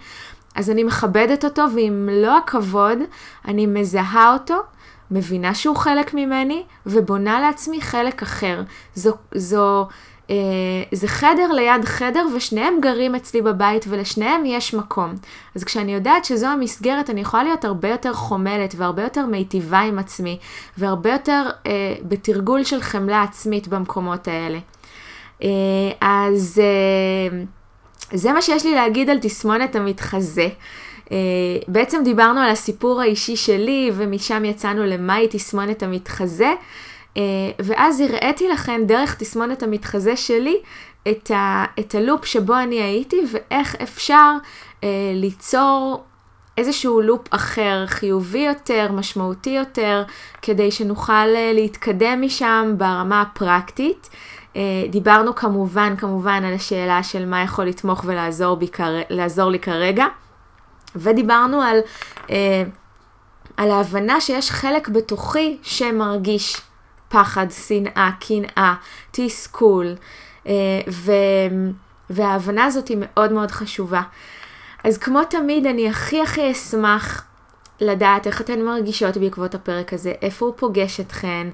אז 0.54 0.70
אני 0.70 0.84
מכבדת 0.84 1.44
אותו, 1.44 1.62
ועם 1.74 2.06
מלוא 2.06 2.32
הכבוד, 2.32 2.98
אני 3.48 3.66
מזהה 3.66 4.32
אותו, 4.32 4.54
מבינה 5.10 5.54
שהוא 5.54 5.76
חלק 5.76 6.14
ממני, 6.14 6.62
ובונה 6.86 7.40
לעצמי 7.40 7.80
חלק 7.80 8.22
אחר. 8.22 8.62
זו, 8.94 9.12
זו, 9.34 9.86
אה, 10.30 10.36
זה 10.92 11.08
חדר 11.08 11.52
ליד 11.52 11.84
חדר, 11.84 12.26
ושניהם 12.36 12.74
גרים 12.80 13.14
אצלי 13.14 13.42
בבית, 13.42 13.84
ולשניהם 13.88 14.46
יש 14.46 14.74
מקום. 14.74 15.14
אז 15.54 15.64
כשאני 15.64 15.94
יודעת 15.94 16.24
שזו 16.24 16.46
המסגרת, 16.46 17.10
אני 17.10 17.20
יכולה 17.20 17.44
להיות 17.44 17.64
הרבה 17.64 17.88
יותר 17.88 18.12
חומלת, 18.12 18.74
והרבה 18.76 19.02
יותר 19.02 19.26
מיטיבה 19.26 19.80
עם 19.80 19.98
עצמי, 19.98 20.38
והרבה 20.78 21.12
יותר 21.12 21.50
אה, 21.66 21.94
בתרגול 22.02 22.64
של 22.64 22.80
חמלה 22.80 23.22
עצמית 23.22 23.68
במקומות 23.68 24.28
האלה. 24.28 24.58
אה, 25.42 25.48
אז 26.00 26.60
אה, 26.62 27.38
זה 28.12 28.32
מה 28.32 28.42
שיש 28.42 28.64
לי 28.64 28.74
להגיד 28.74 29.10
על 29.10 29.18
תסמונת 29.18 29.76
המתחזה. 29.76 30.48
Uh, 31.04 31.10
בעצם 31.68 32.00
דיברנו 32.04 32.40
על 32.40 32.50
הסיפור 32.50 33.00
האישי 33.00 33.36
שלי, 33.36 33.90
ומשם 33.94 34.44
יצאנו 34.44 34.84
למהי 34.84 35.28
תסמונת 35.30 35.82
המתחזה, 35.82 36.54
uh, 37.14 37.18
ואז 37.58 38.00
הראיתי 38.00 38.48
לכם 38.48 38.80
דרך 38.86 39.14
תסמונת 39.14 39.62
המתחזה 39.62 40.16
שלי 40.16 40.56
את, 41.10 41.30
ה, 41.30 41.64
את 41.80 41.94
הלופ 41.94 42.24
שבו 42.24 42.54
אני 42.54 42.82
הייתי, 42.82 43.16
ואיך 43.32 43.76
אפשר 43.82 44.32
uh, 44.80 44.84
ליצור 45.14 46.04
איזשהו 46.58 47.00
לופ 47.00 47.26
אחר, 47.30 47.84
חיובי 47.86 48.38
יותר, 48.38 48.92
משמעותי 48.92 49.50
יותר, 49.50 50.02
כדי 50.42 50.70
שנוכל 50.70 51.26
להתקדם 51.54 52.22
משם 52.22 52.74
ברמה 52.76 53.22
הפרקטית. 53.22 54.10
דיברנו 54.90 55.34
כמובן, 55.34 55.96
כמובן 55.96 56.44
על 56.44 56.54
השאלה 56.54 57.02
של 57.02 57.26
מה 57.26 57.42
יכול 57.42 57.64
לתמוך 57.64 58.04
ולעזור 58.06 58.56
בי, 58.56 58.66
לי 59.50 59.58
כרגע. 59.58 60.06
ודיברנו 60.96 61.62
על, 61.62 61.78
אה, 62.30 62.62
על 63.56 63.70
ההבנה 63.70 64.20
שיש 64.20 64.50
חלק 64.50 64.88
בתוכי 64.88 65.58
שמרגיש 65.62 66.60
פחד, 67.08 67.46
שנאה, 67.50 68.10
קנאה, 68.20 68.74
תסכול, 69.10 69.94
אה, 70.46 70.52
ו, 70.90 71.12
וההבנה 72.10 72.64
הזאת 72.64 72.88
היא 72.88 72.98
מאוד 73.00 73.32
מאוד 73.32 73.50
חשובה. 73.50 74.02
אז 74.84 74.98
כמו 74.98 75.24
תמיד, 75.24 75.66
אני 75.66 75.88
הכי 75.88 76.22
הכי 76.22 76.52
אשמח 76.52 77.24
לדעת 77.80 78.26
איך 78.26 78.40
אתן 78.40 78.62
מרגישות 78.62 79.16
בעקבות 79.16 79.54
הפרק 79.54 79.92
הזה, 79.92 80.12
איפה 80.22 80.46
הוא 80.46 80.54
פוגש 80.56 81.00
אתכן, 81.00 81.46
אמ, 81.46 81.50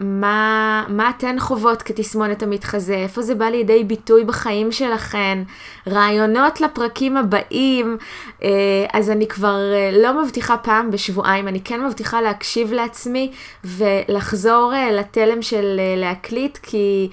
מה, 0.00 0.84
מה 0.88 1.10
אתן 1.10 1.36
חוות 1.38 1.82
כתסמונת 1.82 2.42
המתחזה, 2.42 2.94
איפה 2.94 3.22
זה 3.22 3.34
בא 3.34 3.44
לידי 3.44 3.84
ביטוי 3.84 4.24
בחיים 4.24 4.72
שלכן, 4.72 5.38
רעיונות 5.86 6.60
לפרקים 6.60 7.16
הבאים, 7.16 7.96
אה, 8.42 8.48
אז 8.92 9.10
אני 9.10 9.26
כבר 9.26 9.72
אה, 9.74 9.90
לא 9.92 10.22
מבטיחה 10.22 10.56
פעם 10.56 10.90
בשבועיים, 10.90 11.48
אני 11.48 11.60
כן 11.60 11.84
מבטיחה 11.84 12.20
להקשיב 12.20 12.72
לעצמי 12.72 13.32
ולחזור 13.64 14.72
אה, 14.74 14.92
לתלם 14.92 15.42
של 15.42 15.80
להקליט, 15.96 16.58
כי 16.62 17.10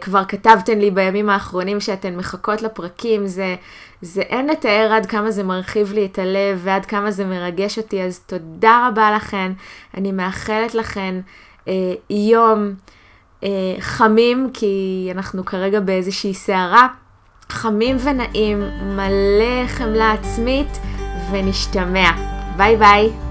כבר 0.00 0.24
כתבתן 0.24 0.78
לי 0.78 0.90
בימים 0.90 1.30
האחרונים 1.30 1.80
שאתן 1.80 2.16
מחכות 2.16 2.62
לפרקים, 2.62 3.26
זה... 3.26 3.56
זה 4.02 4.22
אין 4.22 4.46
לתאר 4.46 4.92
עד 4.92 5.06
כמה 5.06 5.30
זה 5.30 5.42
מרחיב 5.42 5.92
לי 5.92 6.06
את 6.06 6.18
הלב 6.18 6.60
ועד 6.64 6.86
כמה 6.86 7.10
זה 7.10 7.24
מרגש 7.24 7.78
אותי, 7.78 8.02
אז 8.02 8.18
תודה 8.18 8.88
רבה 8.88 9.16
לכן. 9.16 9.52
אני 9.96 10.12
מאחלת 10.12 10.74
לכן 11.00 11.20
אה, 11.68 11.94
יום 12.10 12.74
אה, 13.44 13.48
חמים, 13.80 14.50
כי 14.54 15.08
אנחנו 15.14 15.44
כרגע 15.44 15.80
באיזושהי 15.80 16.34
סערה, 16.34 16.88
חמים 17.48 17.96
ונעים, 18.04 18.62
מלא 18.96 19.66
חמלה 19.66 20.12
עצמית, 20.12 20.78
ונשתמע. 21.30 22.10
ביי 22.56 22.76
ביי. 22.76 23.29